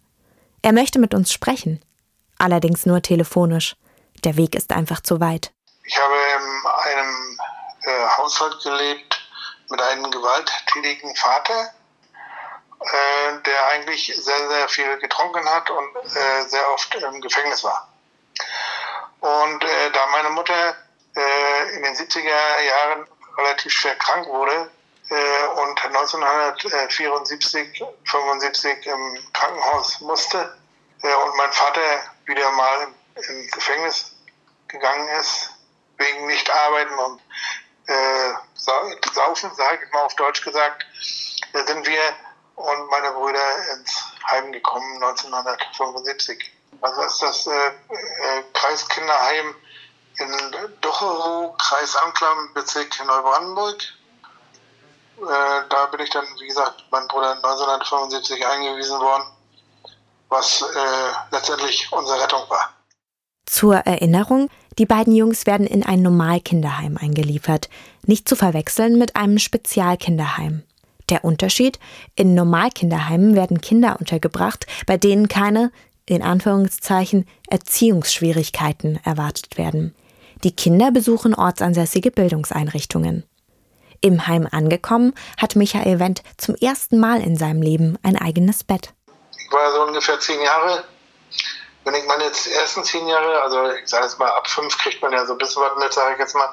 Er 0.62 0.72
möchte 0.72 1.00
mit 1.00 1.14
uns 1.14 1.32
sprechen, 1.32 1.80
allerdings 2.38 2.86
nur 2.86 3.02
telefonisch. 3.02 3.74
Der 4.22 4.36
Weg 4.36 4.54
ist 4.54 4.72
einfach 4.72 5.00
zu 5.00 5.18
weit. 5.18 5.52
Ich 5.84 5.98
habe 5.98 6.14
in 6.14 6.98
einem 6.98 7.38
äh, 7.82 8.08
Haushalt 8.16 8.62
gelebt 8.62 9.28
mit 9.68 9.82
einem 9.82 10.10
gewalttätigen 10.10 11.14
Vater, 11.16 11.70
äh, 12.84 13.42
der 13.46 13.66
eigentlich 13.68 14.12
sehr, 14.14 14.48
sehr 14.48 14.68
viel 14.68 14.98
getrunken 14.98 15.48
hat 15.48 15.70
und 15.70 15.96
äh, 15.96 16.42
sehr 16.46 16.70
oft 16.70 16.94
im 16.94 17.20
Gefängnis 17.20 17.64
war. 17.64 17.88
Und 19.20 19.64
äh, 19.64 19.90
da 19.90 20.06
meine 20.10 20.30
Mutter 20.30 20.76
äh, 21.16 21.76
in 21.76 21.82
den 21.82 21.94
70er 21.94 22.60
Jahren 22.60 23.06
relativ 23.38 23.72
schwer 23.72 23.96
krank 23.96 24.26
wurde 24.26 24.70
äh, 25.08 25.46
und 25.62 25.82
1974, 25.82 27.82
75 28.04 28.86
im 28.86 29.18
Krankenhaus 29.32 30.00
musste 30.00 30.54
äh, 31.02 31.14
und 31.14 31.36
mein 31.36 31.52
Vater 31.52 31.80
wieder 32.26 32.50
mal 32.50 32.88
ins 33.16 33.50
Gefängnis 33.52 34.14
gegangen 34.68 35.08
ist, 35.20 35.50
wegen 35.96 36.26
nicht 36.26 36.50
arbeiten 36.50 36.94
und 36.94 37.22
saufen, 38.54 39.50
sage 39.54 39.84
ich 39.84 39.92
mal 39.92 40.04
auf 40.04 40.16
Deutsch 40.16 40.42
gesagt, 40.42 40.86
sind 41.52 41.86
wir 41.86 42.16
und 42.56 42.90
meine 42.90 43.12
Brüder 43.12 43.74
ins 43.74 44.04
Heim 44.30 44.52
gekommen 44.52 45.02
1975. 45.02 46.52
Also 46.80 47.02
ist 47.02 47.22
das 47.22 47.46
äh, 47.46 47.50
äh, 47.50 48.42
Kreiskinderheim 48.52 49.54
in 50.18 50.30
Docherow, 50.80 51.56
Kreis 51.58 51.96
Anklam, 51.96 52.52
Bezirk 52.54 52.90
Neubrandenburg. 53.06 53.82
Äh, 55.18 55.68
da 55.68 55.86
bin 55.86 56.00
ich 56.00 56.10
dann, 56.10 56.24
wie 56.40 56.46
gesagt, 56.46 56.84
mein 56.90 57.06
Bruder 57.08 57.36
1975 57.36 58.44
eingewiesen 58.46 58.98
worden, 59.00 59.24
was 60.28 60.62
äh, 60.62 61.34
letztendlich 61.34 61.90
unsere 61.92 62.22
Rettung 62.22 62.42
war. 62.48 62.70
Zur 63.46 63.76
Erinnerung, 63.76 64.50
die 64.78 64.86
beiden 64.86 65.14
Jungs 65.14 65.46
werden 65.46 65.66
in 65.66 65.84
ein 65.84 66.02
Normalkinderheim 66.02 66.98
eingeliefert, 67.00 67.68
nicht 68.02 68.28
zu 68.28 68.34
verwechseln 68.34 68.98
mit 68.98 69.14
einem 69.16 69.38
Spezialkinderheim. 69.38 70.64
Der 71.10 71.24
Unterschied? 71.24 71.78
In 72.16 72.34
Normalkinderheimen 72.34 73.34
werden 73.34 73.60
Kinder 73.60 73.96
untergebracht, 73.98 74.66
bei 74.86 74.96
denen 74.96 75.28
keine, 75.28 75.70
in 76.06 76.22
Anführungszeichen, 76.22 77.26
Erziehungsschwierigkeiten 77.48 79.00
erwartet 79.04 79.58
werden. 79.58 79.94
Die 80.42 80.54
Kinder 80.54 80.90
besuchen 80.90 81.34
ortsansässige 81.34 82.10
Bildungseinrichtungen. 82.10 83.24
Im 84.00 84.26
Heim 84.26 84.46
angekommen, 84.50 85.14
hat 85.38 85.56
Michael 85.56 85.98
Wendt 85.98 86.22
zum 86.36 86.54
ersten 86.56 86.98
Mal 86.98 87.22
in 87.22 87.36
seinem 87.36 87.62
Leben 87.62 87.96
ein 88.02 88.16
eigenes 88.16 88.62
Bett. 88.62 88.92
Ich 89.38 89.50
war 89.52 89.72
so 89.72 89.82
ungefähr 89.86 90.20
zehn 90.20 90.42
Jahre 90.42 90.84
wenn 91.84 91.94
ich 91.94 92.06
meine 92.06 92.24
ersten 92.24 92.82
zehn 92.82 93.06
Jahre, 93.06 93.42
also 93.42 93.70
ich 93.72 93.88
sage 93.88 94.04
jetzt 94.04 94.18
mal, 94.18 94.30
ab 94.30 94.48
fünf 94.48 94.76
kriegt 94.78 95.02
man 95.02 95.12
ja 95.12 95.26
so 95.26 95.32
ein 95.32 95.38
bisschen 95.38 95.62
was 95.62 95.76
mit, 95.78 95.92
sage 95.92 96.14
ich 96.14 96.18
jetzt 96.18 96.34
mal, 96.34 96.48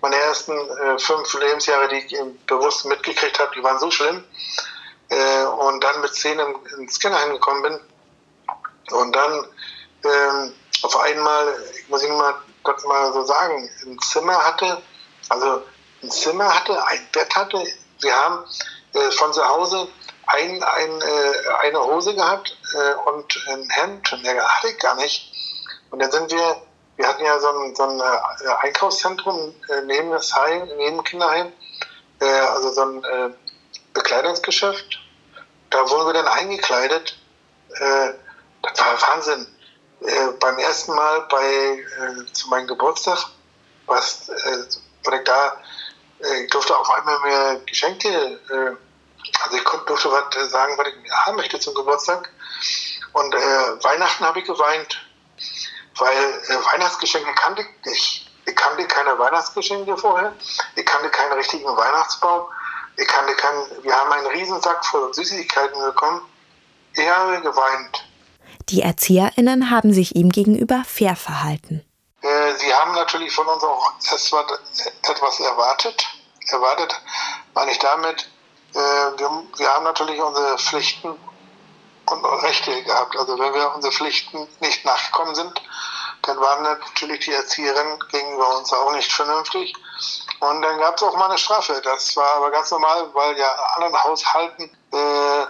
meine 0.00 0.16
ersten 0.16 0.52
äh, 0.52 0.98
fünf 0.98 1.32
Lebensjahre, 1.34 1.88
die 1.88 1.96
ich 1.96 2.16
bewusst 2.46 2.86
mitgekriegt 2.86 3.38
habe, 3.38 3.52
die 3.54 3.62
waren 3.62 3.78
so 3.78 3.90
schlimm. 3.90 4.24
Äh, 5.10 5.44
und 5.44 5.82
dann 5.84 6.00
mit 6.00 6.14
zehn 6.14 6.38
im, 6.38 6.56
ins 6.78 6.98
Kinderheim 6.98 7.32
gekommen 7.32 7.62
bin 7.62 7.80
und 8.92 9.14
dann 9.14 9.46
ähm, 10.04 10.54
auf 10.82 10.96
einmal, 10.98 11.56
ich 11.78 11.88
muss 11.88 12.02
Ihnen 12.02 12.16
mal, 12.16 12.34
das 12.64 12.84
mal 12.84 13.12
so 13.12 13.24
sagen, 13.24 13.68
ein 13.86 13.98
Zimmer 14.00 14.38
hatte, 14.38 14.80
also 15.28 15.62
ein 16.02 16.10
Zimmer 16.10 16.54
hatte, 16.54 16.84
ein 16.86 17.08
Bett 17.12 17.34
hatte. 17.34 17.62
Wir 18.00 18.14
haben 18.14 18.44
äh, 18.94 19.10
von 19.12 19.32
zu 19.32 19.46
Hause 19.46 19.88
ein, 20.32 20.62
ein, 20.62 21.00
äh, 21.00 21.48
eine 21.60 21.80
Hose 21.80 22.14
gehabt 22.14 22.56
äh, 22.74 23.10
und 23.10 23.46
ein 23.48 23.68
Hemd, 23.70 24.12
und 24.12 24.22
mehr 24.22 24.42
hatte 24.46 24.68
ich 24.68 24.78
gar 24.78 24.94
nicht. 24.96 25.32
Und 25.90 26.00
dann 26.00 26.10
sind 26.10 26.30
wir, 26.30 26.62
wir 26.96 27.08
hatten 27.08 27.24
ja 27.24 27.38
so 27.40 27.48
ein, 27.48 27.74
so 27.74 27.82
ein 27.84 28.00
äh, 28.00 28.48
Einkaufszentrum 28.66 29.54
äh, 29.68 29.82
neben 29.82 30.10
das 30.10 30.34
Heim, 30.34 30.68
neben 30.76 30.96
dem 30.96 31.04
Kinderheim, 31.04 31.52
äh, 32.20 32.24
also 32.24 32.72
so 32.72 32.82
ein 32.82 33.34
Bekleidungsgeschäft. 33.92 35.00
Da 35.70 35.88
wurden 35.88 36.06
wir 36.06 36.14
dann 36.14 36.26
eingekleidet. 36.26 37.16
Das 37.68 38.80
war 38.80 39.14
Wahnsinn. 39.14 39.46
Beim 40.40 40.58
ersten 40.58 40.94
Mal 40.94 41.26
bei 41.30 41.84
zu 42.32 42.48
meinem 42.48 42.66
Geburtstag, 42.66 43.18
was, 43.86 44.28
äh, 44.28 44.64
ich 44.68 45.24
da, 45.24 45.56
ich 46.42 46.50
durfte 46.50 46.76
auf 46.76 46.90
einmal 46.90 47.20
mehr 47.20 47.60
Geschenke, 47.66 48.38
also 49.42 49.56
ich 49.56 49.64
durfte 49.64 50.10
was 50.10 50.50
sagen, 50.50 50.76
was 50.76 50.86
ich 50.88 51.12
haben 51.12 51.36
möchte 51.36 51.58
zum 51.58 51.74
Geburtstag. 51.74 52.30
Und 53.12 53.34
äh, 53.34 53.38
Weihnachten 53.84 54.24
habe 54.24 54.38
ich 54.38 54.44
geweint, 54.44 55.00
weil 55.96 56.42
äh, 56.48 56.72
Weihnachtsgeschenke 56.72 57.32
kannte 57.34 57.62
ich 57.62 57.86
nicht. 57.86 58.30
Ich 58.46 58.56
kannte 58.56 58.86
keine 58.86 59.18
Weihnachtsgeschenke 59.18 59.96
vorher. 59.96 60.32
Ich 60.76 60.84
kannte 60.84 61.08
keinen 61.10 61.32
richtigen 61.32 61.64
Weihnachtsbaum. 61.64 62.46
Ich 62.96 63.06
kannte 63.06 63.34
keinen, 63.34 63.82
wir 63.82 63.94
haben 63.94 64.12
einen 64.12 64.26
Riesensack 64.26 64.84
voll 64.84 65.12
Süßigkeiten 65.14 65.80
bekommen. 65.80 66.22
Ich 66.94 67.08
habe 67.08 67.40
geweint. 67.40 68.04
Die 68.68 68.82
ErzieherInnen 68.82 69.70
haben 69.70 69.92
sich 69.92 70.16
ihm 70.16 70.30
gegenüber 70.30 70.82
fair 70.86 71.16
verhalten. 71.16 71.84
Äh, 72.22 72.54
sie 72.54 72.72
haben 72.72 72.94
natürlich 72.94 73.32
von 73.32 73.46
uns 73.46 73.62
auch 73.62 73.92
etwas 75.08 75.40
erwartet. 75.40 76.06
Erwartet 76.48 77.00
meine 77.54 77.70
ich 77.70 77.78
damit, 77.78 78.22
äh, 78.22 78.39
wir, 78.72 79.42
wir 79.56 79.68
haben 79.74 79.84
natürlich 79.84 80.20
unsere 80.20 80.58
Pflichten 80.58 81.18
und 82.06 82.24
Rechte 82.42 82.82
gehabt. 82.82 83.16
Also 83.16 83.38
wenn 83.38 83.54
wir 83.54 83.74
unsere 83.74 83.92
Pflichten 83.92 84.46
nicht 84.60 84.84
nachgekommen 84.84 85.34
sind, 85.34 85.60
dann 86.22 86.40
waren 86.40 86.62
natürlich 86.62 87.24
die 87.24 87.32
Erzieherinnen 87.32 87.98
gegenüber 88.10 88.56
uns 88.58 88.72
auch 88.72 88.92
nicht 88.92 89.12
vernünftig. 89.12 89.74
Und 90.40 90.62
dann 90.62 90.78
gab 90.78 90.96
es 90.96 91.02
auch 91.02 91.16
mal 91.16 91.28
eine 91.28 91.38
Strafe. 91.38 91.80
Das 91.82 92.16
war 92.16 92.34
aber 92.36 92.50
ganz 92.50 92.70
normal, 92.70 93.08
weil 93.14 93.38
ja 93.38 93.52
anderen 93.76 94.02
Haushalten 94.02 94.76
äh, 94.92 95.46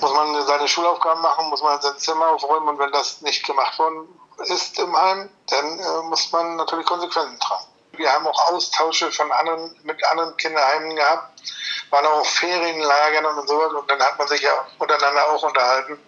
muss 0.00 0.12
man 0.12 0.46
seine 0.46 0.68
Schulaufgaben 0.68 1.22
machen, 1.22 1.48
muss 1.48 1.62
man 1.62 1.80
sein 1.80 1.98
Zimmer 1.98 2.28
aufräumen 2.28 2.68
und 2.68 2.78
wenn 2.78 2.92
das 2.92 3.20
nicht 3.22 3.44
gemacht 3.44 3.78
worden 3.78 4.08
ist 4.44 4.78
im 4.78 4.96
Heim, 4.96 5.28
dann 5.48 5.78
äh, 5.78 6.02
muss 6.02 6.30
man 6.30 6.56
natürlich 6.56 6.86
Konsequenzen 6.86 7.38
tragen. 7.40 7.64
Wir 7.92 8.12
haben 8.12 8.26
auch 8.26 8.52
Austausche 8.52 9.10
von 9.10 9.30
anderen, 9.32 9.76
mit 9.82 10.04
anderen 10.06 10.36
Kinderheimen 10.36 10.94
gehabt, 10.94 11.40
waren 11.90 12.06
auch 12.06 12.20
auf 12.20 12.30
Ferienlagern 12.30 13.24
und 13.24 13.48
so 13.48 13.62
und 13.62 13.90
dann 13.90 14.00
hat 14.00 14.18
man 14.18 14.28
sich 14.28 14.40
ja 14.40 14.66
untereinander 14.78 15.30
auch 15.30 15.42
unterhalten. 15.42 15.98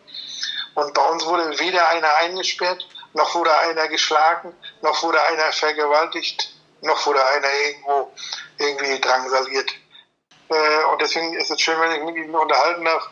Und 0.74 0.94
bei 0.94 1.02
uns 1.02 1.24
wurde 1.26 1.58
weder 1.58 1.88
einer 1.88 2.16
eingesperrt, 2.16 2.86
noch 3.14 3.34
wurde 3.34 3.56
einer 3.58 3.88
geschlagen, 3.88 4.54
noch 4.82 5.02
wurde 5.02 5.20
einer 5.22 5.52
vergewaltigt, 5.52 6.54
noch 6.82 7.04
wurde 7.06 7.24
einer 7.26 7.48
irgendwo 7.66 8.12
irgendwie 8.58 9.00
drangsaliert. 9.00 9.72
Äh, 10.48 10.84
und 10.84 11.00
deswegen 11.00 11.34
ist 11.34 11.50
es 11.50 11.60
schön, 11.60 11.80
wenn 11.80 11.92
ich 11.92 12.02
mit 12.02 12.16
Ihnen 12.16 12.34
unterhalten 12.34 12.84
darf. 12.84 13.08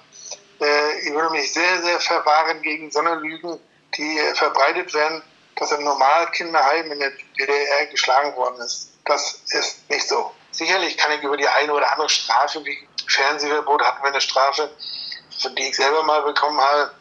Äh, 0.61 1.01
ich 1.01 1.13
würde 1.13 1.31
mich 1.31 1.53
sehr, 1.53 1.83
sehr 1.83 2.01
verwahren 2.01 2.63
gegen 2.63 2.91
so 2.91 3.01
eine 3.01 3.17
Lügen, 3.17 3.59
die 3.97 4.19
verbreitet 4.35 4.93
werden, 4.95 5.23
dass 5.57 5.73
ein 5.73 5.85
Normalkinderheim 5.85 6.91
in 6.93 6.99
der 6.99 7.13
DDR 7.39 7.87
geschlagen 7.87 8.35
worden 8.37 8.61
ist. 8.61 8.91
Das 9.05 9.43
ist 9.51 9.89
nicht 9.91 10.07
so. 10.07 10.33
Sicherlich 10.51 10.97
kann 10.97 11.13
ich 11.13 11.23
über 11.23 11.37
die 11.37 11.49
eine 11.49 11.73
oder 11.73 11.91
andere 11.93 12.09
Strafe, 12.09 12.65
wie 12.65 12.89
Fernsehverbot 13.07 13.83
hatten 13.83 14.03
wir 14.03 14.11
eine 14.11 14.21
Strafe, 14.21 14.71
die 15.57 15.69
ich 15.69 15.77
selber 15.77 16.03
mal 16.03 16.23
bekommen 16.23 16.61
habe. 16.61 16.93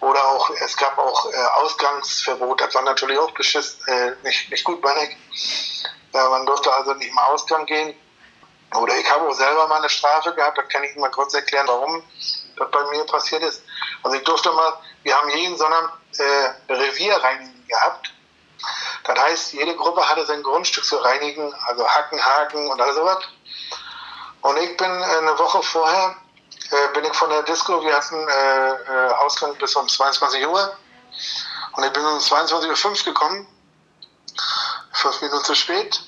Oder 0.00 0.22
auch, 0.28 0.50
es 0.50 0.76
gab 0.76 0.98
auch 0.98 1.32
äh, 1.32 1.36
Ausgangsverbot, 1.62 2.60
das 2.60 2.74
war 2.74 2.82
natürlich 2.82 3.18
auch 3.18 3.30
beschiss, 3.30 3.78
äh, 3.86 4.12
nicht, 4.22 4.50
nicht 4.50 4.62
gut, 4.62 4.82
meine 4.82 5.04
ich. 5.04 5.84
Ja, 6.12 6.28
man 6.28 6.44
durfte 6.44 6.72
also 6.72 6.92
nicht 6.94 7.12
mal 7.12 7.24
Ausgang 7.26 7.64
gehen. 7.64 7.94
Oder 8.74 8.96
ich 8.98 9.10
habe 9.10 9.26
auch 9.26 9.32
selber 9.32 9.66
mal 9.68 9.78
eine 9.78 9.88
Strafe 9.88 10.34
gehabt, 10.34 10.58
da 10.58 10.62
kann 10.62 10.84
ich 10.84 10.94
mal 10.96 11.10
kurz 11.10 11.32
erklären, 11.34 11.66
warum 11.66 12.02
das 12.56 12.70
bei 12.70 12.84
mir 12.90 13.04
passiert 13.04 13.42
ist. 13.42 13.62
Also 14.02 14.16
ich 14.16 14.24
durfte 14.24 14.52
mal, 14.52 14.74
wir 15.02 15.16
haben 15.16 15.30
jeden 15.30 15.56
Sonntag 15.56 15.92
äh, 16.18 16.72
Revier 16.72 17.16
reinigen 17.16 17.66
gehabt. 17.66 18.12
Das 19.06 19.18
heißt, 19.18 19.52
jede 19.52 19.76
Gruppe 19.76 20.06
hatte 20.08 20.26
sein 20.26 20.42
Grundstück 20.42 20.84
zu 20.84 20.96
reinigen, 20.96 21.54
also 21.66 21.88
Hacken, 21.88 22.22
Haken 22.22 22.68
und 22.68 22.80
alles 22.80 22.96
sowas. 22.96 23.18
Und 24.42 24.56
ich 24.58 24.76
bin 24.76 24.90
äh, 24.90 25.04
eine 25.04 25.38
Woche 25.38 25.62
vorher, 25.62 26.16
äh, 26.70 26.88
bin 26.94 27.04
ich 27.04 27.14
von 27.14 27.30
der 27.30 27.42
Disco, 27.42 27.82
wir 27.82 27.94
hatten 27.94 28.28
äh, 28.28 28.70
äh 28.70 29.12
Ausgang 29.14 29.54
bis 29.56 29.74
um 29.76 29.88
22 29.88 30.46
Uhr. 30.46 30.76
Und 31.72 31.84
ich 31.84 31.92
bin 31.92 32.04
um 32.04 32.18
22.05 32.18 32.86
Uhr 32.86 33.04
gekommen, 33.04 33.46
fünf 34.92 35.20
Minuten 35.20 35.44
zu 35.44 35.54
spät, 35.54 36.00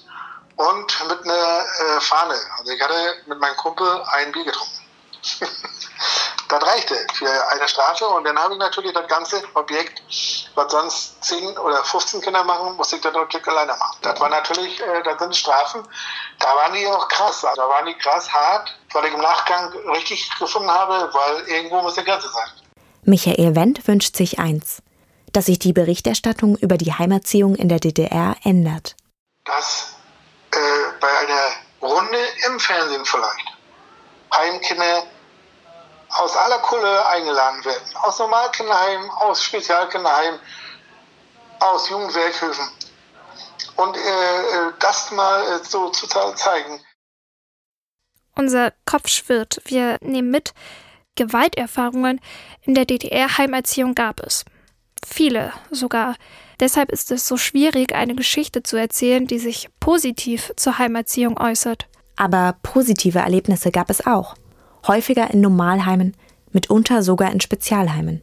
und 0.56 1.08
mit 1.08 1.24
einer 1.24 1.60
äh, 1.60 2.00
Fahne. 2.00 2.34
Also 2.58 2.72
ich 2.72 2.82
hatte 2.82 3.22
mit 3.26 3.38
meinem 3.38 3.56
Kumpel 3.56 4.02
ein 4.12 4.32
Bier 4.32 4.44
getrunken. 4.44 4.82
das 6.48 6.62
reichte 6.62 6.94
für 7.14 7.48
eine 7.48 7.68
Strafe. 7.68 8.06
Und 8.06 8.24
dann 8.24 8.38
habe 8.38 8.54
ich 8.54 8.58
natürlich 8.58 8.92
das 8.92 9.06
ganze 9.06 9.42
Objekt, 9.54 10.02
was 10.54 10.72
sonst 10.72 11.24
10 11.24 11.58
oder 11.58 11.84
15 11.84 12.20
Kinder 12.20 12.42
machen, 12.44 12.76
musste 12.76 12.96
ich 12.96 13.02
das 13.02 13.12
natürlich 13.12 13.46
alleine 13.46 13.72
machen. 13.72 13.98
Das 14.02 14.18
war 14.18 14.28
natürlich, 14.28 14.80
äh, 14.80 15.02
das 15.04 15.18
sind 15.18 15.36
Strafen. 15.36 15.86
Da 16.38 16.46
waren 16.46 16.72
die 16.72 16.86
auch 16.86 17.08
krass. 17.08 17.42
Da 17.42 17.68
waren 17.68 17.86
die 17.86 17.94
krass 17.94 18.32
hart, 18.32 18.74
weil 18.92 19.06
ich 19.06 19.14
im 19.14 19.20
Nachgang 19.20 19.72
richtig 19.92 20.30
gefunden 20.38 20.70
habe, 20.70 21.10
weil 21.12 21.48
irgendwo 21.48 21.82
muss 21.82 21.94
die 21.94 22.04
Grenze 22.04 22.28
sein. 22.28 22.48
Michael 23.02 23.54
Wendt 23.54 23.86
wünscht 23.86 24.16
sich 24.16 24.38
eins, 24.38 24.82
dass 25.32 25.46
sich 25.46 25.58
die 25.58 25.72
Berichterstattung 25.72 26.56
über 26.56 26.76
die 26.76 26.92
Heimerziehung 26.92 27.54
in 27.54 27.68
der 27.68 27.78
DDR 27.78 28.36
ändert. 28.42 28.96
Dass 29.44 29.94
äh, 30.52 30.58
bei 31.00 31.08
einer 31.08 31.90
Runde 31.90 32.18
im 32.46 32.58
Fernsehen 32.58 33.04
vielleicht 33.04 33.58
Heimkinder 34.34 35.04
aus 36.10 36.36
aller 36.36 36.58
Kulle 36.58 37.06
eingeladen 37.06 37.64
werden. 37.64 37.96
Aus 38.02 38.18
Normalkinderheimen, 38.18 39.10
aus 39.10 39.42
Spezialkinderheimen, 39.42 40.40
aus 41.60 41.88
Jugendwerkhöfen. 41.88 42.68
Und 43.76 43.96
äh, 43.96 44.00
äh, 44.00 44.72
das 44.80 45.10
mal 45.12 45.42
äh, 45.42 45.64
so 45.64 45.90
zu 45.90 46.06
zeigen. 46.06 46.80
Unser 48.34 48.72
Kopf 48.84 49.08
schwirrt. 49.08 49.60
Wir 49.64 49.98
nehmen 50.00 50.30
mit, 50.30 50.52
Gewalterfahrungen 51.16 52.20
in 52.62 52.74
der 52.74 52.84
DDR-Heimerziehung 52.84 53.94
gab 53.94 54.20
es. 54.20 54.44
Viele 55.04 55.52
sogar. 55.70 56.14
Deshalb 56.60 56.90
ist 56.90 57.10
es 57.10 57.26
so 57.26 57.36
schwierig, 57.36 57.94
eine 57.94 58.14
Geschichte 58.14 58.62
zu 58.62 58.76
erzählen, 58.76 59.26
die 59.26 59.38
sich 59.38 59.68
positiv 59.80 60.52
zur 60.56 60.78
Heimerziehung 60.78 61.38
äußert. 61.38 61.88
Aber 62.16 62.56
positive 62.62 63.18
Erlebnisse 63.18 63.70
gab 63.70 63.90
es 63.90 64.06
auch 64.06 64.34
häufiger 64.86 65.30
in 65.32 65.40
Normalheimen, 65.40 66.14
mitunter 66.52 67.02
sogar 67.02 67.32
in 67.32 67.40
Spezialheimen. 67.40 68.20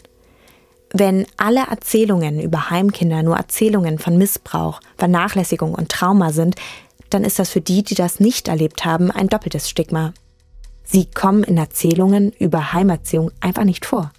Wenn 0.93 1.25
alle 1.37 1.67
Erzählungen 1.69 2.39
über 2.39 2.69
Heimkinder 2.69 3.23
nur 3.23 3.35
Erzählungen 3.35 3.99
von 3.99 4.17
Missbrauch, 4.17 4.79
Vernachlässigung 4.97 5.73
und 5.73 5.89
Trauma 5.89 6.31
sind, 6.31 6.55
dann 7.09 7.23
ist 7.23 7.39
das 7.39 7.49
für 7.49 7.61
die, 7.61 7.83
die 7.83 7.95
das 7.95 8.19
nicht 8.19 8.47
erlebt 8.47 8.85
haben, 8.85 9.11
ein 9.11 9.27
doppeltes 9.27 9.69
Stigma. 9.69 10.13
Sie 10.83 11.05
kommen 11.05 11.43
in 11.43 11.57
Erzählungen 11.57 12.31
über 12.39 12.73
Heimerziehung 12.73 13.31
einfach 13.41 13.63
nicht 13.63 13.85
vor. 13.85 14.11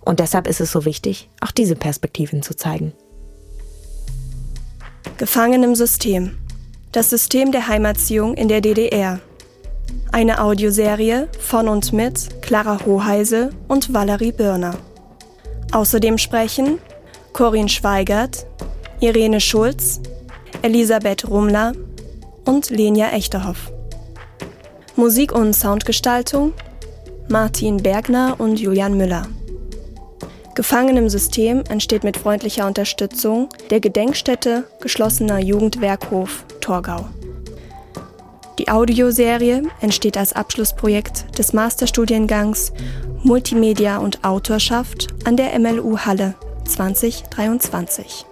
Und 0.00 0.20
deshalb 0.20 0.46
ist 0.46 0.60
es 0.60 0.70
so 0.70 0.84
wichtig, 0.84 1.28
auch 1.40 1.50
diese 1.50 1.74
Perspektiven 1.74 2.42
zu 2.42 2.54
zeigen. 2.54 2.92
Gefangen 5.18 5.62
im 5.62 5.74
System. 5.74 6.38
Das 6.92 7.10
System 7.10 7.52
der 7.52 7.68
Heimerziehung 7.68 8.34
in 8.34 8.48
der 8.48 8.60
DDR. 8.60 9.20
Eine 10.16 10.40
Audioserie 10.42 11.28
von 11.38 11.68
und 11.68 11.92
mit 11.92 12.40
Clara 12.40 12.78
Hoheise 12.86 13.50
und 13.68 13.92
Valerie 13.92 14.32
Birner. 14.32 14.74
Außerdem 15.72 16.16
sprechen 16.16 16.78
Corinne 17.34 17.68
Schweigert, 17.68 18.46
Irene 19.00 19.42
Schulz, 19.42 20.00
Elisabeth 20.62 21.28
Rumler 21.28 21.74
und 22.46 22.70
Lenia 22.70 23.12
Echterhoff. 23.12 23.70
Musik 24.96 25.32
und 25.32 25.52
Soundgestaltung 25.52 26.54
Martin 27.28 27.76
Bergner 27.76 28.36
und 28.38 28.58
Julian 28.58 28.96
Müller. 28.96 29.26
Gefangen 30.54 30.96
im 30.96 31.10
System 31.10 31.62
entsteht 31.68 32.04
mit 32.04 32.16
freundlicher 32.16 32.66
Unterstützung 32.66 33.50
der 33.68 33.80
Gedenkstätte 33.80 34.64
geschlossener 34.80 35.40
Jugendwerkhof 35.40 36.46
Torgau. 36.62 37.04
Die 38.58 38.68
Audioserie 38.68 39.62
entsteht 39.80 40.16
als 40.16 40.32
Abschlussprojekt 40.32 41.38
des 41.38 41.52
Masterstudiengangs 41.52 42.72
Multimedia 43.22 43.98
und 43.98 44.24
Autorschaft 44.24 45.08
an 45.24 45.36
der 45.36 45.58
MLU 45.58 45.98
Halle 45.98 46.34
2023. 46.64 48.24